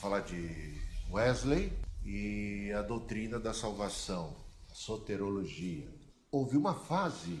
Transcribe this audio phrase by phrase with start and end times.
[0.00, 0.80] falar de
[1.10, 1.70] Wesley
[2.02, 4.34] e a doutrina da salvação,
[4.70, 5.94] a soterologia.
[6.30, 7.38] Houve uma fase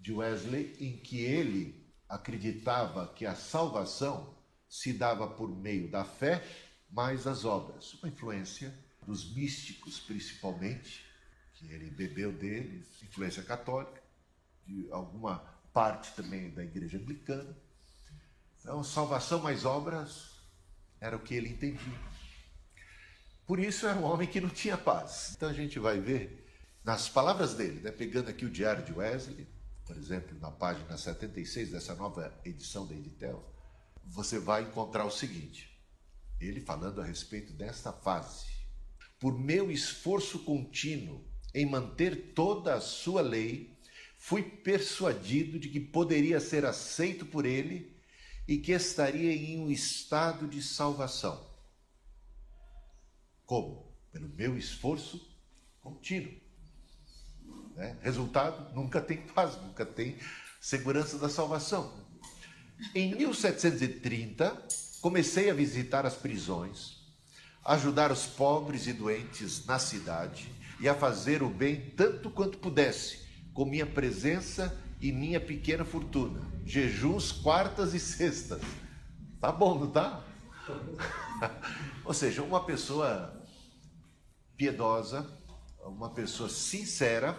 [0.00, 4.34] de Wesley em que ele acreditava que a salvação
[4.68, 6.44] se dava por meio da fé
[6.90, 8.76] mais as obras, uma influência
[9.06, 11.06] dos místicos principalmente,
[11.54, 14.02] que ele bebeu deles, influência católica,
[14.66, 15.38] de alguma
[15.72, 17.56] parte também da igreja anglicana.
[18.58, 20.33] Então, salvação mais obras
[21.04, 22.00] era o que ele entendia.
[23.46, 25.34] Por isso era um homem que não tinha paz.
[25.36, 26.48] Então a gente vai ver
[26.82, 29.46] nas palavras dele, né, pegando aqui o diário de Wesley,
[29.84, 33.44] por exemplo, na página 76 dessa nova edição da Editel,
[34.06, 35.78] você vai encontrar o seguinte:
[36.40, 38.46] ele falando a respeito desta fase.
[39.20, 41.22] Por meu esforço contínuo
[41.54, 43.78] em manter toda a sua lei,
[44.16, 47.93] fui persuadido de que poderia ser aceito por ele
[48.46, 51.44] e que estaria em um estado de salvação.
[53.46, 53.92] Como?
[54.12, 55.26] Pelo meu esforço
[55.80, 56.32] contínuo.
[57.74, 57.96] Né?
[58.02, 60.16] Resultado: nunca tem paz, nunca tem
[60.60, 61.92] segurança da salvação.
[62.94, 64.66] Em 1730,
[65.00, 66.96] comecei a visitar as prisões,
[67.64, 70.50] ajudar os pobres e doentes na cidade
[70.80, 73.20] e a fazer o bem tanto quanto pudesse,
[73.52, 76.40] com minha presença e minha pequena fortuna.
[76.64, 78.62] Jejuns quartas e sextas.
[79.38, 80.24] Tá bom, não tá?
[82.06, 83.46] Ou seja, uma pessoa
[84.56, 85.30] piedosa,
[85.82, 87.38] uma pessoa sincera,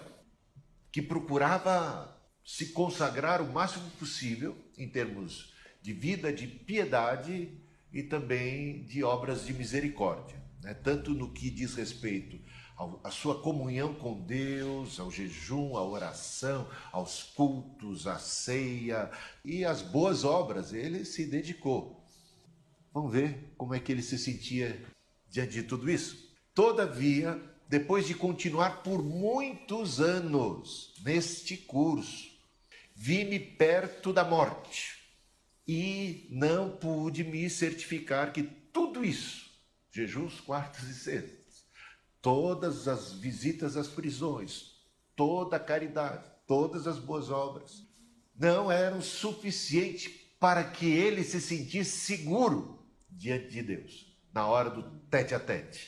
[0.92, 7.60] que procurava se consagrar o máximo possível em termos de vida, de piedade
[7.92, 10.76] e também de obras de misericórdia, né?
[10.76, 12.40] tanto no que diz respeito
[13.04, 19.10] a sua comunhão com Deus, ao jejum, à oração, aos cultos, à ceia
[19.44, 20.74] e às boas obras.
[20.74, 22.06] Ele se dedicou.
[22.94, 24.86] Vamos ver como é que ele se sentia
[25.30, 26.34] diante de tudo isso.
[26.54, 32.30] Todavia, depois de continuar por muitos anos neste curso,
[32.96, 34.96] vi-me perto da morte
[35.68, 39.50] e não pude me certificar que tudo isso,
[39.92, 41.35] jejuns, quartos e sextas,
[42.26, 44.72] todas as visitas às prisões,
[45.16, 47.84] toda a caridade, todas as boas obras,
[48.36, 54.82] não eram suficientes para que ele se sentisse seguro diante de Deus, na hora do
[55.08, 55.88] tete a tete.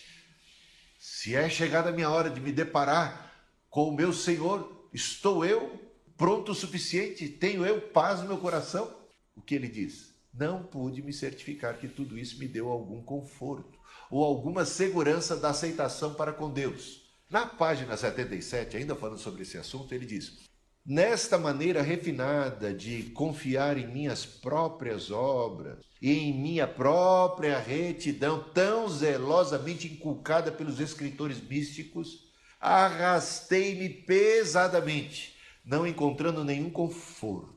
[1.00, 3.34] Se é chegada a minha hora de me deparar
[3.68, 7.28] com o meu Senhor, estou eu pronto o suficiente?
[7.28, 8.96] Tenho eu paz no meu coração?
[9.36, 10.14] O que ele diz?
[10.32, 13.77] Não pude me certificar que tudo isso me deu algum conforto
[14.10, 17.02] ou alguma segurança da aceitação para com Deus.
[17.30, 20.48] Na página 77, ainda falando sobre esse assunto, ele diz:
[20.86, 28.88] Nesta maneira refinada de confiar em minhas próprias obras e em minha própria retidão, tão
[28.88, 35.36] zelosamente inculcada pelos escritores místicos, arrastei-me pesadamente,
[35.66, 37.57] não encontrando nenhum conforto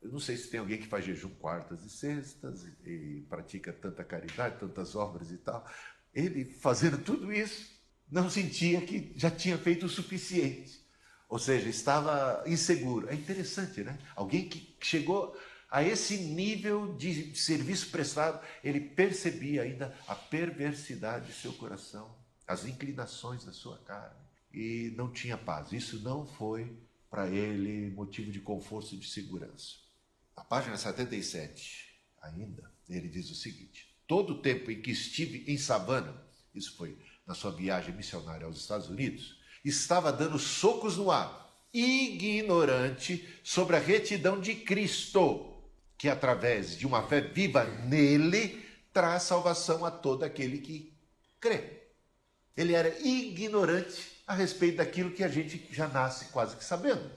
[0.00, 3.72] eu não sei se tem alguém que faz jejum quartas e sextas e, e pratica
[3.72, 5.66] tanta caridade, tantas obras e tal.
[6.14, 7.70] Ele, fazendo tudo isso,
[8.10, 10.86] não sentia que já tinha feito o suficiente.
[11.28, 13.08] Ou seja, estava inseguro.
[13.08, 13.98] É interessante, né?
[14.16, 15.36] Alguém que chegou
[15.70, 22.16] a esse nível de serviço prestado, ele percebia ainda a perversidade de seu coração,
[22.46, 24.16] as inclinações da sua carne,
[24.52, 25.72] e não tinha paz.
[25.72, 26.74] Isso não foi
[27.10, 29.87] para ele motivo de conforto e de segurança.
[30.38, 31.84] A página 77,
[32.22, 36.14] ainda, ele diz o seguinte: Todo o tempo em que estive em Savana,
[36.54, 43.28] isso foi na sua viagem missionária aos Estados Unidos, estava dando socos no ar, ignorante
[43.42, 45.60] sobre a retidão de Cristo,
[45.98, 50.96] que através de uma fé viva nele traz salvação a todo aquele que
[51.40, 51.82] crê.
[52.56, 57.10] Ele era ignorante a respeito daquilo que a gente já nasce quase que sabendo.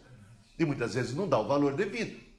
[0.58, 2.31] E muitas vezes não dá o valor devido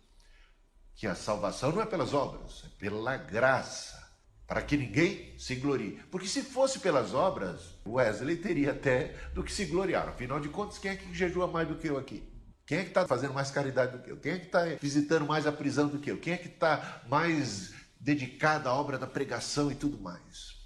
[0.95, 4.03] que a salvação não é pelas obras, é pela graça,
[4.47, 6.01] para que ninguém se glorie.
[6.11, 10.09] Porque se fosse pelas obras, Wesley teria até do que se gloriar.
[10.09, 12.23] Afinal de contas, quem é que jejua mais do que eu aqui?
[12.67, 14.17] Quem é que está fazendo mais caridade do que eu?
[14.19, 16.19] Quem é que está visitando mais a prisão do que eu?
[16.19, 20.57] Quem é que está mais dedicado à obra da pregação e tudo mais?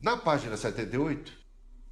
[0.00, 1.41] Na página 78,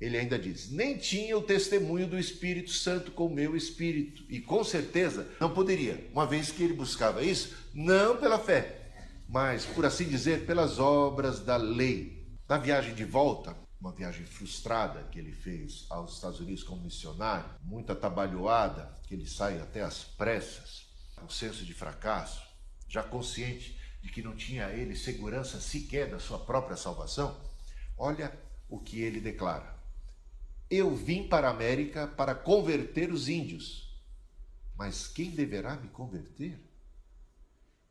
[0.00, 4.25] ele ainda diz: Nem tinha o testemunho do Espírito Santo com o meu espírito.
[4.29, 8.81] E com certeza não poderia, uma vez que ele buscava isso, não pela fé,
[9.29, 12.19] mas, por assim dizer, pelas obras da lei.
[12.49, 17.49] Na viagem de volta, uma viagem frustrada que ele fez aos Estados Unidos como missionário,
[17.62, 20.87] muito atabalhoada, que ele sai até às pressas,
[21.23, 22.43] um senso de fracasso,
[22.88, 27.38] já consciente de que não tinha ele segurança sequer da sua própria salvação,
[27.97, 28.32] olha
[28.69, 29.79] o que ele declara.
[30.70, 33.93] Eu vim para a América para converter os índios,
[34.76, 36.64] mas quem deverá me converter?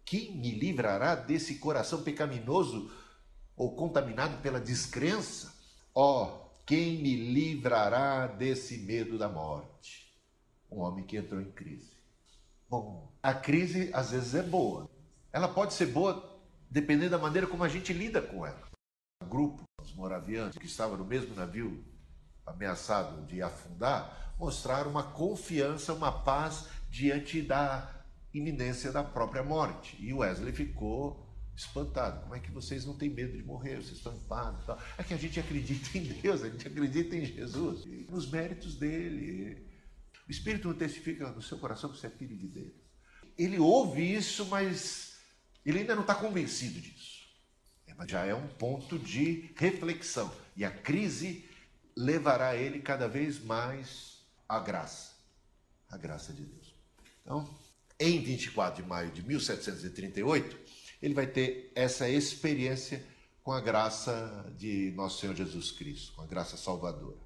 [0.05, 2.89] Quem me livrará desse coração pecaminoso
[3.55, 5.53] ou contaminado pela descrença?
[5.93, 10.17] Ó, oh, quem me livrará desse medo da morte?
[10.71, 11.91] Um homem que entrou em crise.
[12.69, 14.89] Bom, a crise às vezes é boa.
[15.33, 18.69] Ela pode ser boa dependendo da maneira como a gente lida com ela.
[19.21, 21.83] O grupo, os moravianos, que estava no mesmo navio
[22.49, 28.03] ameaçado de afundar, mostraram uma confiança, uma paz diante da
[28.33, 29.97] iminência da própria morte.
[29.99, 32.21] E Wesley ficou espantado.
[32.21, 33.75] Como é que vocês não têm medo de morrer?
[33.77, 34.81] Vocês estão em paz tal.
[34.97, 39.67] É que a gente acredita em Deus, a gente acredita em Jesus, nos méritos dele.
[40.27, 42.73] O Espírito não testifica no seu coração que você é filho de Deus.
[43.37, 45.17] Ele ouve isso, mas
[45.65, 47.19] ele ainda não está convencido disso.
[47.87, 50.31] É, mas já é um ponto de reflexão.
[50.55, 51.48] E a crise
[51.95, 55.13] levará ele cada vez mais à graça.
[55.89, 56.75] A graça de Deus.
[57.21, 57.49] Então,
[57.99, 60.57] em 24 de maio de 1738,
[61.01, 63.03] ele vai ter essa experiência
[63.43, 67.17] com a graça de nosso Senhor Jesus Cristo, com a graça salvadora.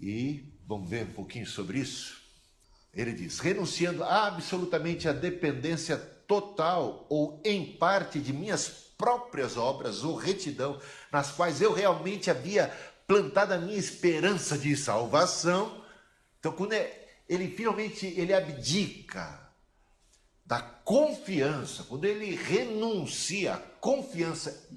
[0.00, 2.20] E vamos ver um pouquinho sobre isso?
[2.92, 8.68] Ele diz: renunciando absolutamente à dependência total ou em parte de minhas
[8.98, 10.80] próprias obras ou retidão,
[11.10, 12.72] nas quais eu realmente havia
[13.06, 15.84] plantado a minha esperança de salvação.
[16.38, 19.40] Então, quando é, ele finalmente ele abdica
[20.44, 24.68] da confiança, quando ele renuncia à confiança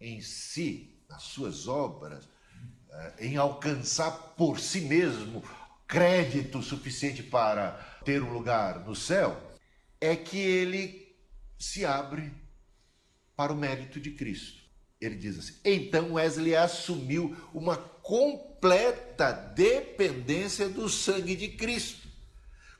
[0.00, 2.28] em si, nas suas obras,
[2.90, 5.42] eh, em alcançar por si mesmo
[5.86, 7.72] crédito suficiente para
[8.04, 9.40] ter um lugar no céu,
[10.00, 11.16] é que ele
[11.58, 12.32] se abre
[13.34, 14.55] para o mérito de Cristo.
[15.00, 22.06] Ele diz assim: então Wesley assumiu uma completa dependência do sangue de Cristo.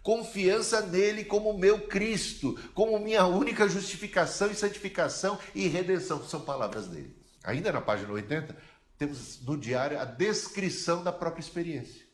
[0.02, 6.86] Confiança nele como meu Cristo, como minha única justificação e santificação e redenção, são palavras
[6.86, 7.16] dele.
[7.42, 8.56] Ainda na página 80,
[8.96, 12.06] temos no diário a descrição da própria experiência.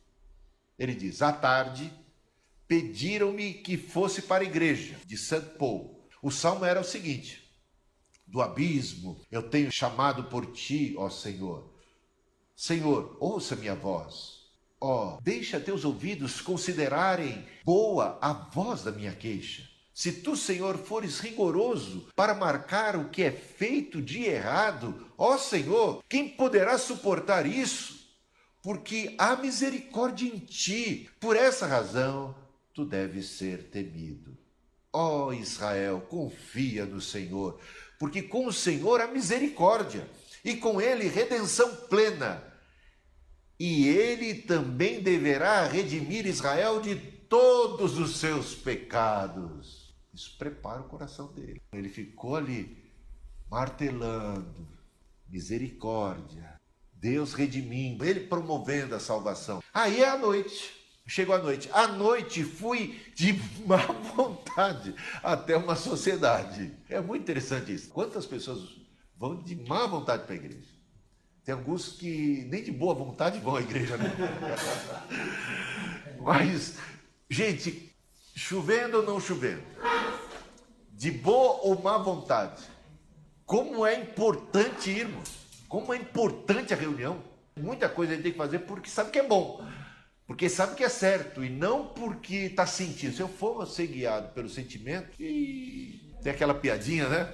[0.78, 1.92] Ele diz: À tarde,
[2.66, 5.58] pediram-me que fosse para a igreja de St.
[5.58, 6.08] Paul.
[6.22, 7.41] O salmo era o seguinte:
[8.32, 11.70] Do abismo eu tenho chamado por ti, ó Senhor.
[12.56, 14.42] Senhor, ouça minha voz.
[14.80, 19.68] Ó, deixa teus ouvidos considerarem boa a voz da minha queixa.
[19.94, 26.02] Se tu, Senhor, fores rigoroso para marcar o que é feito de errado, ó Senhor,
[26.08, 28.02] quem poderá suportar isso?
[28.62, 31.10] porque há misericórdia em ti.
[31.20, 32.34] Por essa razão,
[32.72, 34.38] tu deves ser temido.
[34.92, 37.58] Ó Israel, confia no Senhor,
[38.02, 40.10] porque com o Senhor há misericórdia
[40.44, 42.42] e com ele redenção plena.
[43.60, 49.94] E ele também deverá redimir Israel de todos os seus pecados.
[50.12, 51.62] Isso prepara o coração dele.
[51.72, 52.76] Ele ficou ali
[53.48, 54.66] martelando
[55.28, 56.60] misericórdia,
[56.94, 59.62] Deus redimindo, Ele promovendo a salvação.
[59.72, 61.68] Aí é a noite, chegou a noite.
[61.72, 63.32] À noite fui de
[63.66, 66.72] má vontade até uma sociedade.
[66.88, 67.88] É muito interessante isso.
[67.90, 68.76] Quantas pessoas
[69.16, 70.72] vão de má vontade para a igreja?
[71.44, 74.10] Tem alguns que nem de boa vontade vão à igreja, né?
[76.20, 76.78] Mas,
[77.28, 77.92] gente,
[78.36, 79.62] chovendo ou não chovendo,
[80.92, 82.62] de boa ou má vontade,
[83.44, 85.42] como é importante irmos.
[85.68, 87.22] Como é importante a reunião.
[87.56, 89.66] Muita coisa a gente tem que fazer porque sabe que é bom.
[90.26, 93.14] Porque sabe que é certo e não porque está sentindo.
[93.14, 97.32] Se eu for ser guiado pelo sentimento, e tem aquela piadinha, né?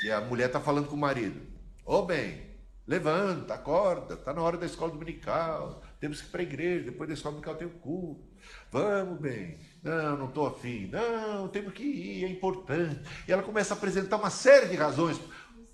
[0.00, 1.40] Que a mulher está falando com o marido.
[1.84, 2.40] Ô oh, bem,
[2.86, 7.08] levanta, acorda, está na hora da escola dominical, temos que ir para a igreja, depois
[7.08, 8.24] da escola dominical tem o culto.
[8.70, 9.58] Vamos, bem.
[9.82, 10.88] Não, não estou afim.
[10.88, 13.00] Não, temos que ir, é importante.
[13.26, 15.20] E ela começa a apresentar uma série de razões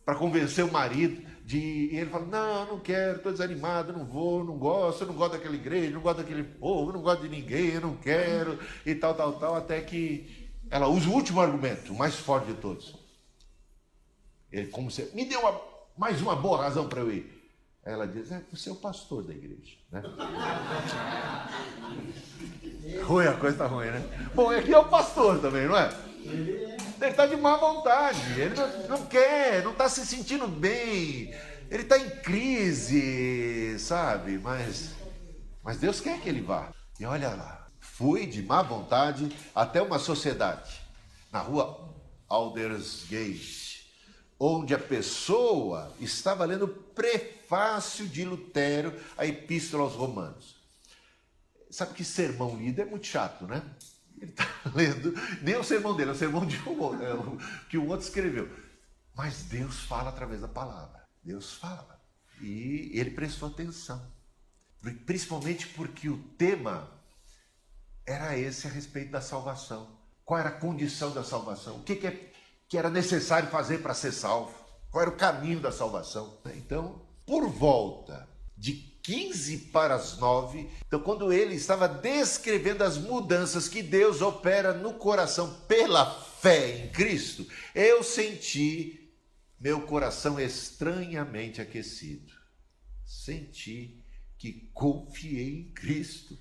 [0.04, 1.22] para convencer o marido
[1.52, 1.88] de.
[1.92, 5.54] E ele fala: Não, não quero, estou desanimado, não vou, não gosto, não gosto daquela
[5.54, 9.56] igreja, não gosto daquele povo, não gosto de ninguém, não quero, e tal, tal, tal,
[9.56, 12.96] até que ela usa o último argumento, o mais forte de todos.
[14.50, 15.10] Ele, como se.
[15.14, 15.60] Me deu uma,
[15.96, 17.42] mais uma boa razão para eu ir.
[17.84, 19.76] Ela diz: É, você é o pastor da igreja.
[19.90, 20.02] Né?
[23.04, 24.30] ruim, a coisa está ruim, né?
[24.34, 25.90] Bom, aqui é o pastor também, não é?
[27.02, 31.34] Ele está de má vontade, ele não, não quer, não está se sentindo bem,
[31.68, 34.38] ele está em crise, sabe?
[34.38, 34.94] Mas,
[35.64, 36.72] mas Deus quer que ele vá.
[37.00, 40.80] E olha lá, fui de má vontade até uma sociedade,
[41.32, 41.92] na rua
[42.28, 43.90] Aldersgate,
[44.38, 50.54] onde a pessoa estava lendo o prefácio de Lutero à Epístola aos Romanos.
[51.68, 53.60] Sabe que sermão lido é muito chato, né?
[54.22, 55.12] Ele está lendo,
[55.42, 57.36] nem o sermão dele, é o sermão de um, é o,
[57.68, 58.48] que o outro escreveu.
[59.14, 61.02] Mas Deus fala através da palavra.
[61.22, 62.00] Deus fala.
[62.40, 64.00] E ele prestou atenção.
[65.04, 66.88] Principalmente porque o tema
[68.06, 69.98] era esse a respeito da salvação.
[70.24, 71.76] Qual era a condição da salvação?
[71.76, 72.32] O que, que, é,
[72.68, 74.54] que era necessário fazer para ser salvo?
[74.90, 76.38] Qual era o caminho da salvação?
[76.54, 83.68] Então, por volta de 15 para as 9, então, quando ele estava descrevendo as mudanças
[83.68, 86.08] que Deus opera no coração pela
[86.40, 89.10] fé em Cristo, eu senti
[89.58, 92.32] meu coração estranhamente aquecido.
[93.06, 94.02] Senti
[94.36, 96.36] que confiei em Cristo,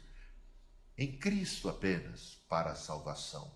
[0.98, 3.56] em Cristo apenas, para a salvação.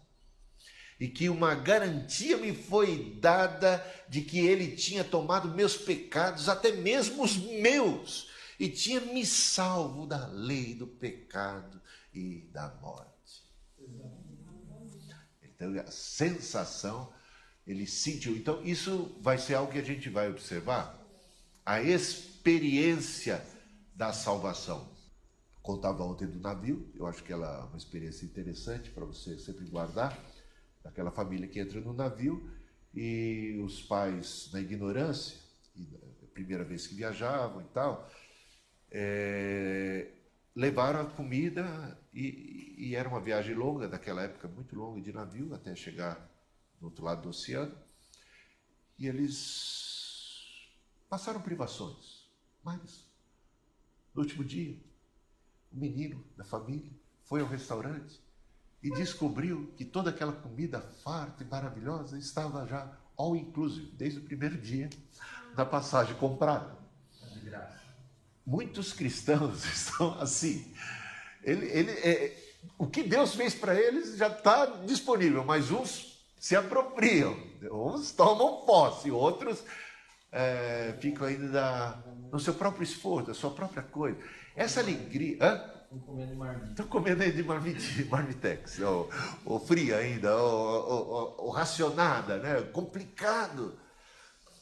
[1.00, 6.72] E que uma garantia me foi dada de que Ele tinha tomado meus pecados, até
[6.72, 11.82] mesmo os meus, e tinha me salvo da lei do pecado
[12.14, 13.44] e da morte.
[15.44, 17.14] Então, a sensação
[17.66, 18.36] ele sentiu.
[18.36, 21.02] Então, isso vai ser algo que a gente vai observar.
[21.66, 23.44] A experiência
[23.96, 24.94] da salvação.
[25.62, 29.66] Contava ontem do navio, eu acho que ela é uma experiência interessante para você sempre
[29.66, 30.16] guardar.
[30.84, 32.52] Daquela família que entra no navio
[32.94, 35.38] e os pais, na ignorância,
[36.24, 38.08] a primeira vez que viajavam e tal,
[38.98, 40.08] é,
[40.56, 45.54] levaram a comida e, e era uma viagem longa, daquela época muito longa de navio,
[45.54, 46.32] até chegar
[46.80, 47.78] do outro lado do oceano,
[48.98, 50.70] e eles
[51.10, 52.26] passaram privações.
[52.64, 53.06] Mas,
[54.14, 54.80] no último dia,
[55.74, 56.90] o menino da família
[57.26, 58.22] foi ao restaurante
[58.82, 64.24] e descobriu que toda aquela comida farta e maravilhosa estava já all inclusive, desde o
[64.24, 64.90] primeiro dia
[65.54, 66.85] da passagem comprada.
[68.46, 70.74] Muitos cristãos estão assim.
[71.44, 72.38] Ele, ele, é,
[72.78, 77.36] o que Deus fez para eles já está disponível, mas uns se apropriam.
[77.72, 79.64] Uns tomam posse, outros
[80.32, 84.18] é, ficam ainda no seu próprio esforço, na sua própria coisa.
[84.56, 85.38] Essa alegria.
[85.84, 86.70] Estão comendo marmitex.
[86.70, 89.10] Estão comendo de marmitex, ou,
[89.46, 92.62] ou fria ainda, ou, ou, ou, racionada, né?
[92.74, 93.80] complicado.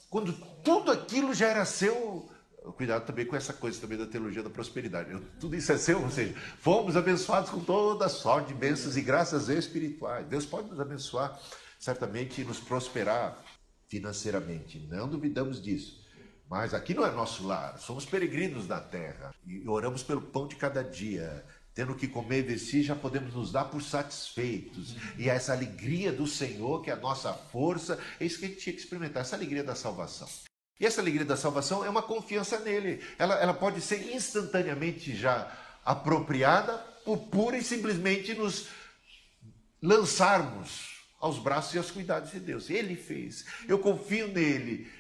[0.10, 0.32] Quando
[0.64, 2.30] tudo aquilo já era seu.
[2.72, 5.10] Cuidado também com essa coisa também da teologia da prosperidade.
[5.40, 9.50] Tudo isso é seu, ou seja, fomos abençoados com toda sorte de bênçãos e graças
[9.50, 10.26] espirituais.
[10.28, 11.38] Deus pode nos abençoar
[11.84, 13.44] certamente nos prosperar
[13.90, 14.80] financeiramente.
[14.90, 16.02] Não duvidamos disso.
[16.50, 20.56] Mas aqui não é nosso lar, somos peregrinos da terra e oramos pelo pão de
[20.56, 21.44] cada dia.
[21.74, 24.96] Tendo que comer e vestir, já podemos nos dar por satisfeitos.
[25.18, 28.60] E essa alegria do Senhor, que é a nossa força, é isso que a gente
[28.60, 30.30] tinha que experimentar, essa alegria da salvação.
[30.80, 33.04] E essa alegria da salvação é uma confiança nele.
[33.18, 35.52] Ela, ela pode ser instantaneamente já
[35.86, 38.68] apropriada por pura e simplesmente nos
[39.82, 42.70] lançarmos aos braços e aos cuidados de Deus.
[42.70, 43.46] Ele fez.
[43.68, 44.92] Eu confio nele.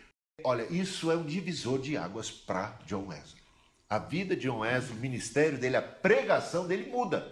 [0.43, 3.41] Olha, isso é um divisor de águas para John Wesley.
[3.89, 7.31] A vida de John Wesley, o ministério dele, a pregação dele muda.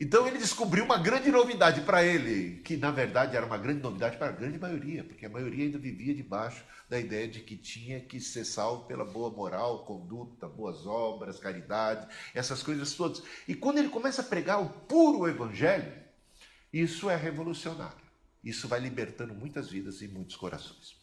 [0.00, 4.16] Então ele descobriu uma grande novidade para ele, que na verdade era uma grande novidade
[4.16, 8.00] para a grande maioria, porque a maioria ainda vivia debaixo da ideia de que tinha
[8.00, 13.22] que ser salvo pela boa moral, conduta, boas obras, caridade, essas coisas todas.
[13.46, 15.92] E quando ele começa a pregar o puro evangelho,
[16.72, 18.02] isso é revolucionário.
[18.42, 20.96] Isso vai libertando muitas vidas e muitos corações.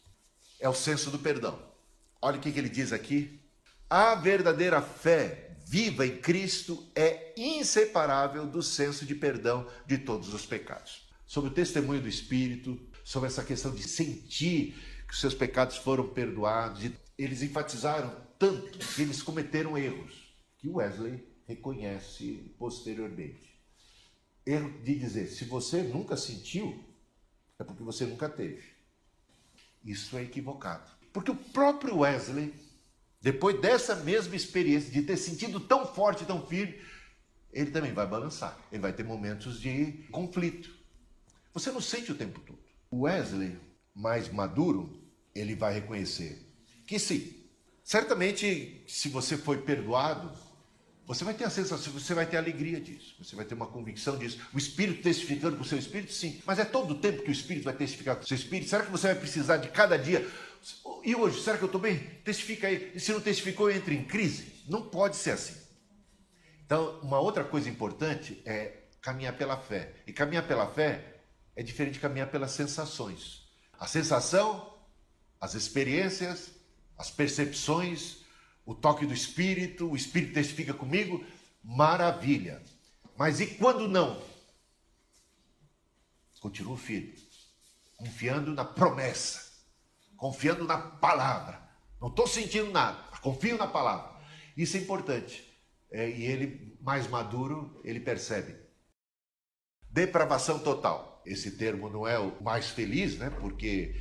[0.58, 1.58] É o senso do perdão.
[2.20, 3.40] Olha o que ele diz aqui.
[3.88, 10.44] A verdadeira fé viva em Cristo é inseparável do senso de perdão de todos os
[10.44, 11.08] pecados.
[11.24, 14.74] Sobre o testemunho do Espírito, sobre essa questão de sentir
[15.06, 21.24] que os seus pecados foram perdoados, eles enfatizaram tanto que eles cometeram erros, que Wesley
[21.46, 23.56] reconhece posteriormente.
[24.44, 26.84] Erro de dizer, se você nunca sentiu,
[27.60, 28.64] é porque você nunca teve.
[29.84, 30.90] Isso é equivocado.
[31.12, 32.52] Porque o próprio Wesley,
[33.20, 36.80] depois dessa mesma experiência de ter sentido tão forte, tão firme,
[37.52, 38.58] ele também vai balançar.
[38.72, 40.70] Ele vai ter momentos de conflito.
[41.52, 42.58] Você não sente o tempo todo.
[42.90, 43.58] O Wesley,
[43.94, 45.02] mais maduro,
[45.34, 46.46] ele vai reconhecer
[46.86, 47.36] que sim.
[47.84, 50.32] Certamente, se você foi perdoado,
[51.06, 54.16] você vai ter a sensação, você vai ter alegria disso, você vai ter uma convicção
[54.16, 54.40] disso.
[54.52, 56.40] O Espírito testificando com o seu Espírito, sim.
[56.44, 58.68] Mas é todo o tempo que o Espírito vai testificar com o seu Espírito?
[58.68, 60.28] Será que você vai precisar de cada dia?
[61.04, 61.98] E hoje, será que eu estou bem?
[62.24, 62.92] Testifica aí.
[62.94, 64.62] E se não testificou, entra em crise?
[64.68, 65.56] Não pode ser assim.
[66.64, 69.94] Então, uma outra coisa importante é caminhar pela fé.
[70.06, 71.20] E caminhar pela fé
[71.56, 73.48] é diferente de caminhar pelas sensações.
[73.78, 74.70] A sensação
[75.40, 76.50] as experiências,
[76.98, 78.18] as percepções,
[78.66, 81.24] o toque do Espírito, o Espírito testifica comigo,
[81.64, 82.62] maravilha.
[83.16, 84.22] Mas e quando não?
[86.40, 87.14] Continua firme,
[87.96, 89.49] confiando na promessa,
[90.20, 91.58] confiando na palavra.
[91.98, 94.10] Não estou sentindo nada, confio na palavra.
[94.54, 95.42] Isso é importante.
[95.90, 98.54] É, e ele, mais maduro, ele percebe.
[99.90, 101.22] Depravação total.
[101.24, 103.30] Esse termo não é o mais feliz, né?
[103.40, 103.98] Porque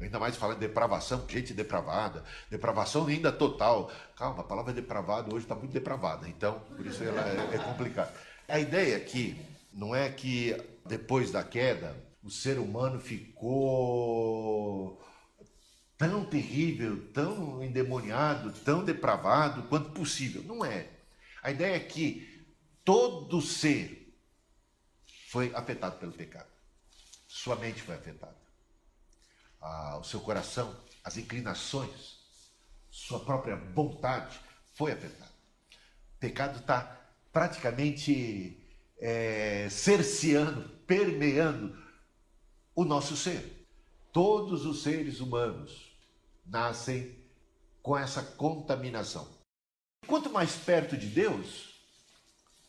[0.00, 3.90] ainda mais falando de depravação, gente depravada, depravação ainda total.
[4.16, 8.12] Calma, a palavra depravado hoje está muito depravada, então por isso ela é, é complicada.
[8.48, 9.40] A ideia aqui
[9.72, 15.00] não é que depois da queda o ser humano ficou
[15.96, 20.42] tão terrível, tão endemoniado, tão depravado quanto possível.
[20.42, 20.90] Não é.
[21.42, 22.46] A ideia é que
[22.84, 24.16] todo ser
[25.28, 26.48] foi afetado pelo pecado.
[27.26, 28.36] Sua mente foi afetada.
[29.60, 32.18] Ah, o seu coração, as inclinações,
[32.90, 34.38] sua própria vontade
[34.74, 35.32] foi afetada.
[36.16, 37.00] O pecado está
[37.32, 38.62] praticamente
[38.98, 41.76] é, cerceando, permeando
[42.74, 43.63] o nosso ser.
[44.14, 45.92] Todos os seres humanos
[46.46, 47.18] nascem
[47.82, 49.28] com essa contaminação.
[50.06, 51.74] Quanto mais perto de Deus,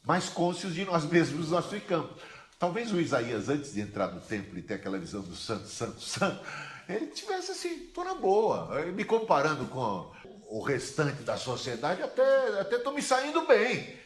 [0.02, 2.20] mais cônscios de nós mesmos nós ficamos.
[2.58, 6.02] Talvez o Isaías, antes de entrar no templo e ter aquela visão do santo, santo,
[6.02, 6.44] santo,
[6.90, 10.12] ele tivesse assim, tô na boa, me comparando com
[10.50, 14.00] o restante da sociedade, até até tô me saindo bem.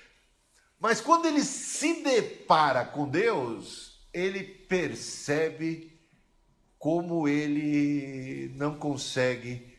[0.77, 5.88] Mas quando ele se depara com Deus, ele percebe
[6.79, 9.77] como ele não consegue,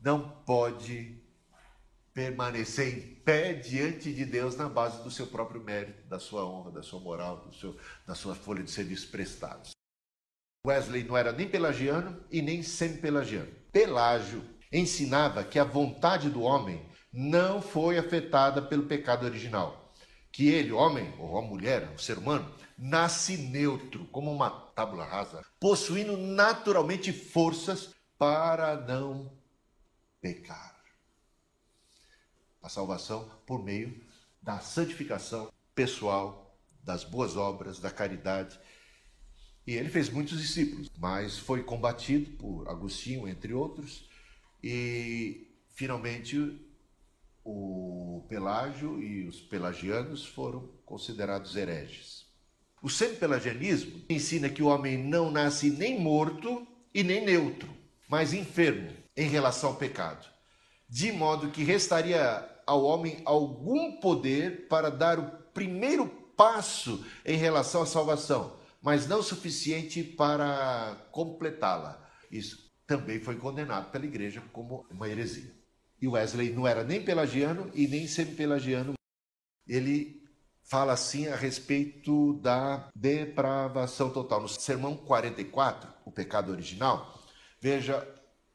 [0.00, 1.20] não pode
[2.14, 6.70] permanecer em pé diante de Deus na base do seu próprio mérito, da sua honra,
[6.70, 7.76] da sua moral, seu,
[8.06, 9.72] da sua folha de serviço prestados.
[10.64, 13.52] Wesley não era nem pelagiano e nem semi-pelagiano.
[13.72, 19.92] Pelágio ensinava que a vontade do homem não foi afetada pelo pecado original.
[20.32, 25.44] Que ele, homem ou a mulher, o ser humano, nasce neutro, como uma tábula rasa,
[25.58, 29.32] possuindo naturalmente forças para não
[30.20, 30.76] pecar.
[32.62, 34.04] A salvação por meio
[34.42, 38.58] da santificação pessoal, das boas obras, da caridade.
[39.66, 44.08] E ele fez muitos discípulos, mas foi combatido por Agostinho, entre outros,
[44.62, 46.60] e finalmente
[47.44, 52.25] o Pelágio e os pelagianos foram considerados hereges.
[52.86, 57.68] O semi-pelagianismo ensina que o homem não nasce nem morto e nem neutro,
[58.08, 60.24] mas enfermo em relação ao pecado,
[60.88, 67.82] de modo que restaria ao homem algum poder para dar o primeiro passo em relação
[67.82, 72.08] à salvação, mas não suficiente para completá-la.
[72.30, 75.52] Isso também foi condenado pela igreja como uma heresia.
[76.00, 78.94] E Wesley não era nem pelagiano e nem semi-pelagiano.
[79.66, 80.24] Ele
[80.66, 84.42] fala assim a respeito da depravação total.
[84.42, 87.22] No sermão 44, o pecado original,
[87.60, 88.06] veja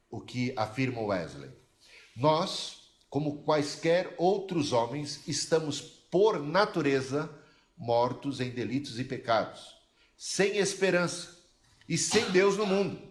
[0.10, 1.50] o que afirma Wesley.
[2.16, 7.30] Nós, como quaisquer outros homens, estamos por natureza
[7.78, 9.76] mortos em delitos e pecados,
[10.18, 11.40] sem esperança
[11.88, 13.02] e sem Deus no mundo.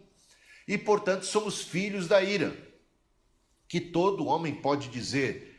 [0.68, 2.54] E, portanto, somos filhos da ira,
[3.66, 5.49] que todo homem pode dizer: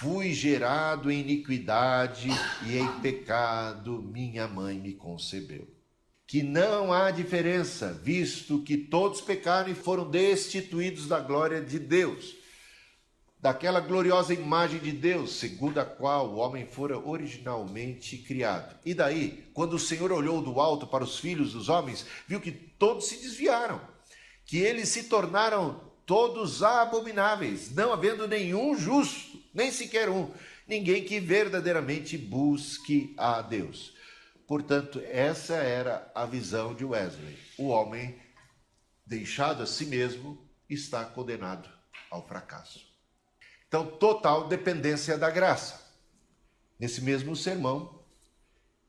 [0.00, 2.28] Fui gerado em iniquidade
[2.64, 5.66] e em pecado minha mãe me concebeu.
[6.24, 12.36] Que não há diferença, visto que todos pecaram e foram destituídos da glória de Deus,
[13.40, 18.78] daquela gloriosa imagem de Deus, segundo a qual o homem fora originalmente criado.
[18.84, 22.52] E daí, quando o Senhor olhou do alto para os filhos dos homens, viu que
[22.52, 23.80] todos se desviaram,
[24.44, 30.30] que eles se tornaram todos abomináveis, não havendo nenhum justo nem sequer um,
[30.66, 33.94] ninguém que verdadeiramente busque a Deus.
[34.46, 37.38] Portanto, essa era a visão de Wesley.
[37.58, 38.18] O homem,
[39.04, 41.68] deixado a si mesmo, está condenado
[42.10, 42.86] ao fracasso.
[43.66, 45.86] Então, total dependência da graça.
[46.78, 48.02] Nesse mesmo sermão,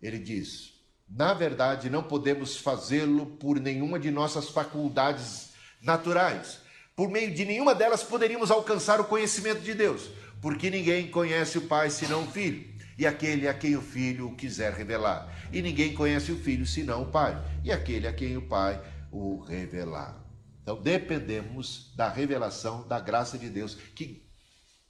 [0.01, 5.49] ele diz: na verdade, não podemos fazê-lo por nenhuma de nossas faculdades
[5.81, 6.59] naturais.
[6.95, 10.09] Por meio de nenhuma delas poderíamos alcançar o conhecimento de Deus
[10.41, 14.35] porque ninguém conhece o Pai senão o Filho, e aquele a quem o Filho o
[14.35, 15.47] quiser revelar.
[15.51, 19.39] E ninguém conhece o Filho senão o Pai, e aquele a quem o Pai o
[19.39, 20.23] revelar.
[20.61, 24.29] Então dependemos da revelação da graça de Deus, que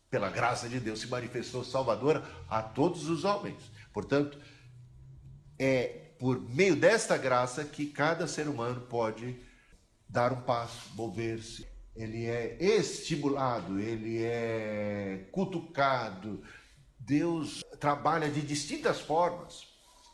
[0.10, 3.72] pela graça de Deus se manifestou salvadora a todos os homens.
[3.94, 4.38] Portanto,
[5.58, 9.38] é por meio desta graça que cada ser humano pode
[10.08, 11.66] dar um passo, mover-se,
[12.00, 16.42] ele é estimulado, ele é cutucado.
[16.98, 19.68] Deus trabalha de distintas formas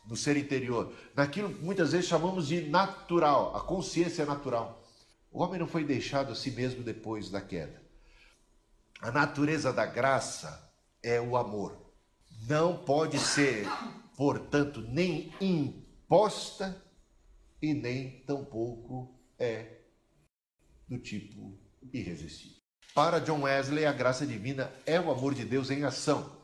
[0.04, 4.84] no ser interior, naquilo que muitas vezes chamamos de natural, a consciência natural.
[5.30, 7.80] O homem não foi deixado a si mesmo depois da queda.
[9.00, 10.68] A natureza da graça
[11.00, 11.76] é o amor.
[12.48, 13.64] Não pode ser,
[14.16, 16.82] portanto, nem imposta
[17.62, 19.82] e nem tampouco é
[20.88, 22.56] do tipo irresistível.
[22.94, 26.34] Para John Wesley, a graça divina é o amor de Deus em ação.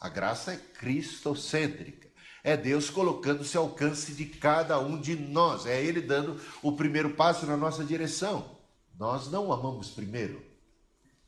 [0.00, 2.10] A graça é cristocêntrica.
[2.42, 5.64] É Deus colocando-se ao alcance de cada um de nós.
[5.64, 8.58] É Ele dando o primeiro passo na nossa direção.
[8.98, 10.42] Nós não amamos primeiro.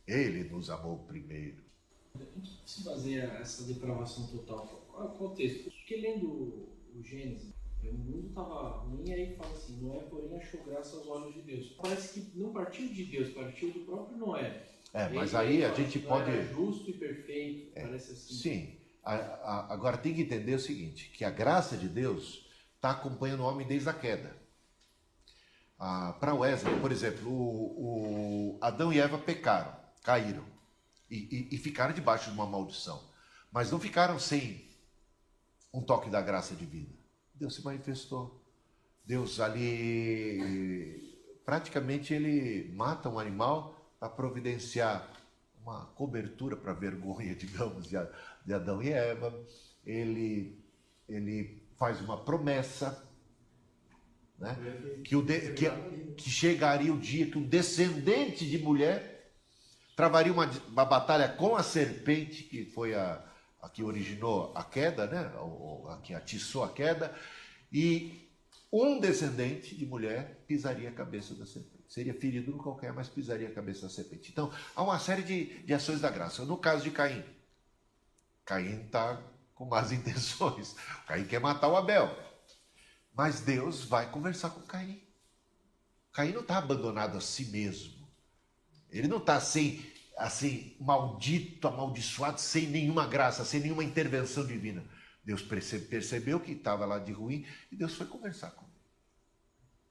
[0.07, 1.63] Ele nos amou primeiro.
[2.19, 4.67] Em que se baseia essa depravação total?
[4.91, 5.71] Qual é o contexto?
[5.71, 7.54] Porque lendo o Gênesis,
[7.91, 11.69] o mundo estava ruim, aí fala assim: Noé, porém, achou graça aos olhos de Deus.
[11.81, 14.63] Parece que não partiu de Deus, partiu do próprio Noé.
[14.93, 16.31] É, mas aí a gente pode.
[16.53, 18.35] Justo e perfeito, é, parece assim.
[18.35, 18.79] Sim.
[19.03, 23.41] A, a, agora tem que entender o seguinte: que a graça de Deus está acompanhando
[23.41, 24.37] o homem desde a queda.
[25.79, 30.45] Ah, Para Wesley, por exemplo, o, o Adão e Eva pecaram, caíram
[31.11, 33.03] e, e, e ficaram debaixo de uma maldição,
[33.51, 34.65] mas não ficaram sem
[35.73, 36.94] um toque da graça divina.
[37.35, 38.41] Deus se manifestou.
[39.05, 45.11] Deus ali, praticamente ele mata um animal para providenciar
[45.61, 47.97] uma cobertura para vergonha, digamos, de,
[48.53, 49.35] Adão e Eva.
[49.85, 50.59] Ele,
[51.09, 53.07] ele faz uma promessa
[54.39, 54.57] né?
[55.05, 55.71] que, o de, que,
[56.17, 59.33] que chegaria o dia que um descendente de mulher
[59.95, 63.23] travaria uma, uma batalha com a serpente, que foi a,
[63.65, 65.33] a que originou a queda, né?
[65.89, 67.15] a que atiçou a queda,
[67.73, 68.29] e
[68.71, 71.85] um descendente de mulher pisaria a cabeça da serpente.
[71.89, 74.31] Seria ferido no qualquer, mas pisaria a cabeça da serpente.
[74.31, 76.45] Então, há uma série de, de ações da graça.
[76.45, 77.25] No caso de Caim,
[78.45, 79.23] Caim está
[79.55, 80.77] com más intenções.
[81.07, 82.15] Caim quer matar o Abel.
[83.15, 85.03] Mas Deus vai conversar com Caim.
[86.13, 88.07] Caim não está abandonado a si mesmo.
[88.91, 94.85] Ele não está sem assim, maldito, amaldiçoado, sem nenhuma graça, sem nenhuma intervenção divina.
[95.25, 98.75] Deus percebeu que estava lá de ruim e Deus foi conversar com ele.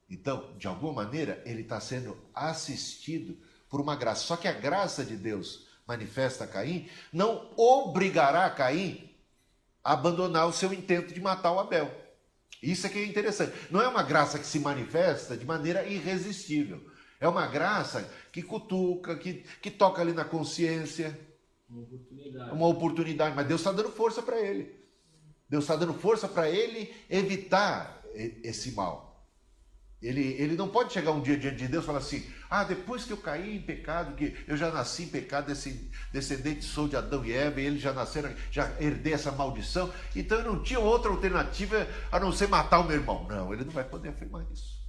[0.09, 3.37] Então, de alguma maneira, ele está sendo assistido
[3.69, 4.21] por uma graça.
[4.23, 9.09] Só que a graça de Deus manifesta a Caim não obrigará Caim
[9.83, 11.91] a abandonar o seu intento de matar o Abel.
[12.61, 13.53] Isso é que é interessante.
[13.71, 16.92] Não é uma graça que se manifesta de maneira irresistível.
[17.23, 21.17] É uma graça que cutuca, que, que toca ali na consciência.
[21.69, 22.51] Uma oportunidade.
[22.51, 23.35] Uma oportunidade.
[23.37, 24.75] Mas Deus está dando força para ele.
[25.47, 29.25] Deus está dando força para ele evitar esse mal.
[30.01, 33.05] Ele, ele não pode chegar um dia diante de Deus e falar assim: ah, depois
[33.05, 36.97] que eu caí em pecado, que eu já nasci em pecado, esse descendente sou de
[36.97, 40.77] Adão e Eva, e eles já nasceram, já herdei essa maldição, então eu não tinha
[40.77, 43.25] outra alternativa a não ser matar o meu irmão.
[43.29, 44.82] Não, ele não vai poder afirmar isso.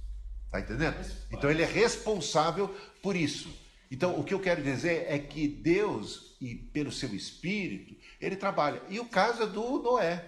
[0.59, 0.95] Está entendendo?
[1.31, 3.49] Então ele é responsável por isso.
[3.91, 8.81] Então o que eu quero dizer é que Deus, e pelo seu espírito, ele trabalha.
[8.89, 10.23] E o caso é do Noé.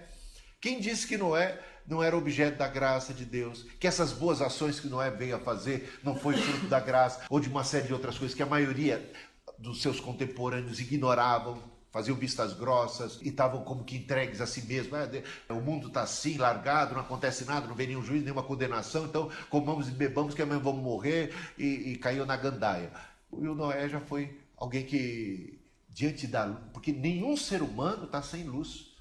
[0.60, 4.78] Quem disse que Noé não era objeto da graça de Deus, que essas boas ações
[4.78, 7.94] que Noé veio a fazer não foi fruto da graça, ou de uma série de
[7.94, 9.10] outras coisas que a maioria
[9.58, 14.96] dos seus contemporâneos ignoravam, faziam vistas grossas e estavam como que entregues a si mesmo.
[14.96, 19.04] É, o mundo está assim, largado, não acontece nada, não vem nenhum juízo, nenhuma condenação,
[19.04, 22.92] então comamos e bebamos que amanhã vamos morrer e, e caiu na gandaia.
[23.32, 28.44] E o Noé já foi alguém que, diante da porque nenhum ser humano está sem
[28.44, 28.96] luz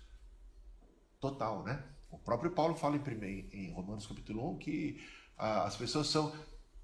[1.19, 1.83] total, né?
[2.09, 5.01] O próprio Paulo fala em, em Romanos capítulo 1 que
[5.37, 6.33] ah, as pessoas são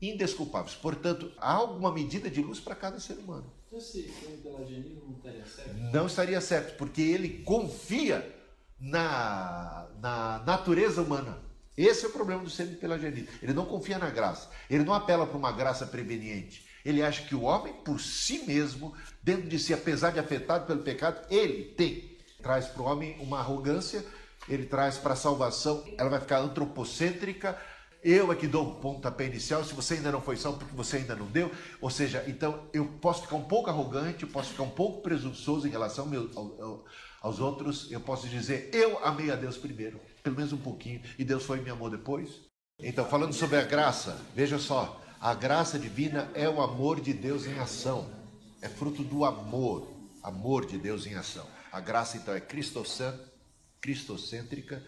[0.02, 0.76] indesculpáveis.
[0.76, 3.52] Portanto, há alguma medida de luz para cada ser humano.
[3.73, 4.03] Então, esse
[4.43, 5.73] pelagianismo não estaria certo?
[5.91, 8.36] Não estaria certo, porque ele confia
[8.79, 11.39] na, na natureza humana.
[11.75, 13.29] Esse é o problema do semi-pelagianismo.
[13.41, 14.47] Ele não confia na graça.
[14.69, 16.67] Ele não apela para uma graça preveniente.
[16.86, 20.83] Ele acha que o homem, por si mesmo, dentro de si, apesar de afetado pelo
[20.83, 22.15] pecado, ele tem.
[22.43, 24.05] Traz para o homem uma arrogância,
[24.47, 27.59] ele traz para a salvação, ela vai ficar antropocêntrica,
[28.04, 30.98] eu é que dou o pontapé inicial, se você ainda não foi salvo, porque você
[30.98, 31.50] ainda não deu.
[31.80, 35.68] Ou seja, então eu posso ficar um pouco arrogante, eu posso ficar um pouco presunçoso
[35.68, 36.86] em relação meu, ao,
[37.22, 41.24] aos outros, eu posso dizer, eu amei a Deus primeiro, pelo menos um pouquinho, e
[41.24, 42.42] Deus foi e me amou depois.
[42.80, 47.46] Então, falando sobre a graça, veja só, a graça divina é o amor de Deus
[47.46, 48.12] em ação,
[48.62, 49.88] é fruto do amor,
[50.22, 51.48] amor de Deus em ação.
[51.72, 52.42] A graça, então, é
[53.80, 54.84] cristocêntrica,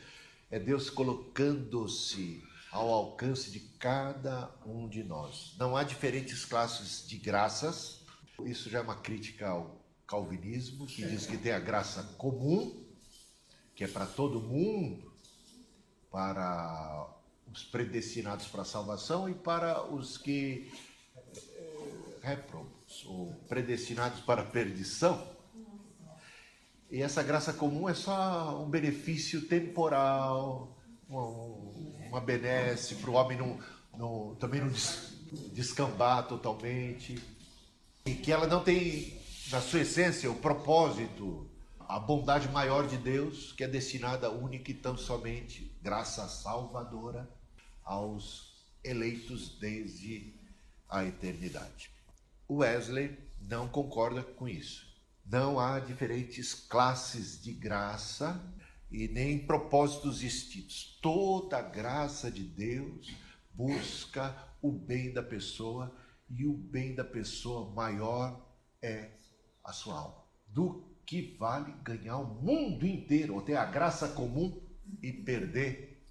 [0.52, 2.44] é Deus colocando-se
[2.76, 5.56] ao alcance de cada um de nós.
[5.58, 8.02] Não há diferentes classes de graças.
[8.44, 12.86] Isso já é uma crítica ao calvinismo, que diz que tem a graça comum,
[13.74, 15.10] que é para todo mundo,
[16.12, 17.10] para
[17.50, 20.70] os predestinados para a salvação e para os que
[22.22, 25.26] réprobos, ou predestinados para a perdição.
[26.92, 31.65] E essa graça comum é só um benefício temporal, uma,
[32.16, 33.60] uma benesse para o homem não,
[33.98, 34.72] não, também não
[35.52, 37.22] descambar totalmente.
[38.06, 39.20] E que ela não tem,
[39.52, 41.50] na sua essência, o propósito,
[41.80, 47.30] a bondade maior de Deus, que é destinada única e tão somente, graça salvadora,
[47.84, 50.34] aos eleitos desde
[50.88, 51.92] a eternidade.
[52.50, 54.86] Wesley não concorda com isso.
[55.26, 58.40] Não há diferentes classes de graça
[58.96, 60.98] e nem propósitos distintos.
[61.02, 63.14] Toda a graça de Deus
[63.52, 65.94] busca o bem da pessoa
[66.30, 68.50] e o bem da pessoa maior
[68.82, 69.12] é
[69.64, 70.24] a sua alma.
[70.48, 74.62] Do que vale ganhar o mundo inteiro, ou ter a graça comum
[75.02, 76.02] e perder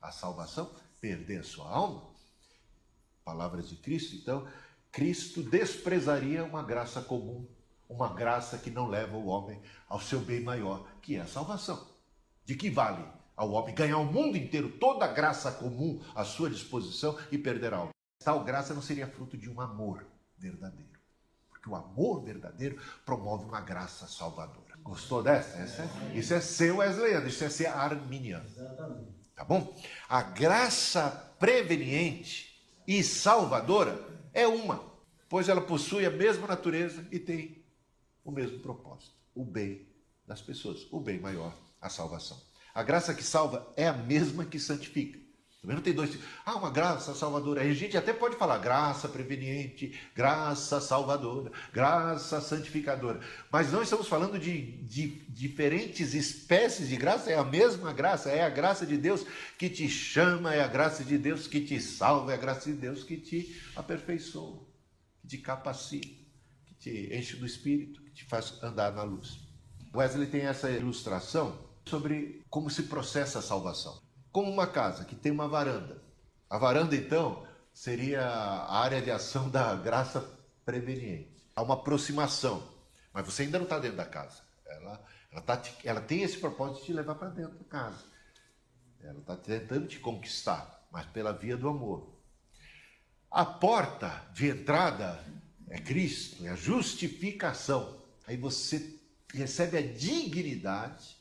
[0.00, 0.70] a salvação,
[1.00, 2.10] perder a sua alma?
[3.24, 4.46] Palavras de Cristo, então,
[4.92, 7.46] Cristo desprezaria uma graça comum,
[7.88, 11.86] uma graça que não leva o homem ao seu bem maior, que é a salvação.
[12.44, 13.04] De que vale
[13.36, 17.74] ao homem ganhar o mundo inteiro, toda a graça comum à sua disposição e perder
[17.74, 17.90] a alma?
[18.24, 20.06] Tal graça não seria fruto de um amor
[20.36, 20.98] verdadeiro.
[21.48, 24.76] Porque o amor verdadeiro promove uma graça salvadora.
[24.82, 25.58] Gostou dessa?
[25.58, 28.48] Essa é, isso é ser wesleyano, isso é ser arminiano.
[29.34, 29.76] Tá bom?
[30.08, 32.48] A graça preveniente
[32.86, 34.82] e salvadora é uma,
[35.28, 37.64] pois ela possui a mesma natureza e tem
[38.24, 39.87] o mesmo propósito: o bem
[40.28, 42.38] das pessoas, o bem maior, a salvação.
[42.74, 45.18] A graça que salva é a mesma que santifica.
[45.60, 46.16] Também não tem dois.
[46.46, 47.62] Ah, uma graça salvadora.
[47.62, 53.20] A gente até pode falar graça preveniente, graça salvadora, graça santificadora.
[53.50, 58.44] Mas não estamos falando de, de diferentes espécies de graça, é a mesma graça, é
[58.44, 59.26] a graça de Deus
[59.58, 62.76] que te chama, é a graça de Deus que te salva, é a graça de
[62.76, 64.64] Deus que te aperfeiçoa,
[65.22, 66.06] que te capacita,
[66.66, 69.47] que te enche do espírito, que te faz andar na luz.
[69.94, 75.32] Wesley tem essa ilustração sobre como se processa a salvação como uma casa que tem
[75.32, 76.00] uma varanda.
[76.48, 80.20] A varanda, então, seria a área de ação da graça
[80.64, 81.44] preveniente.
[81.54, 82.62] Há uma aproximação,
[83.12, 84.42] mas você ainda não está dentro da casa.
[84.66, 88.04] Ela, ela, tá, ela tem esse propósito de te levar para dentro da casa.
[89.00, 92.16] Ela está tentando te conquistar, mas pela via do amor.
[93.30, 95.22] A porta de entrada
[95.68, 98.02] é Cristo, é a justificação.
[98.26, 98.97] Aí você
[99.32, 101.18] recebe a dignidade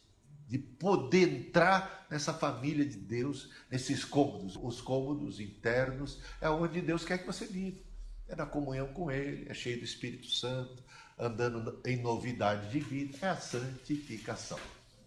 [0.47, 4.55] de poder entrar nessa família de Deus, nesses cômodos.
[4.55, 7.79] Os cômodos internos é onde Deus quer que você viva.
[8.27, 10.83] É na comunhão com Ele, é cheio do Espírito Santo,
[11.17, 13.17] andando em novidade de vida.
[13.21, 14.59] É a santificação.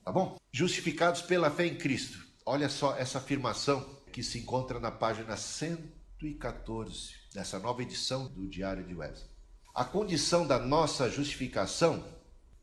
[0.05, 0.37] Tá bom?
[0.53, 2.27] Justificados pela fé em Cristo.
[2.45, 8.85] Olha só essa afirmação que se encontra na página 114 dessa nova edição do Diário
[8.85, 9.31] de Wesley.
[9.75, 12.05] A condição da nossa justificação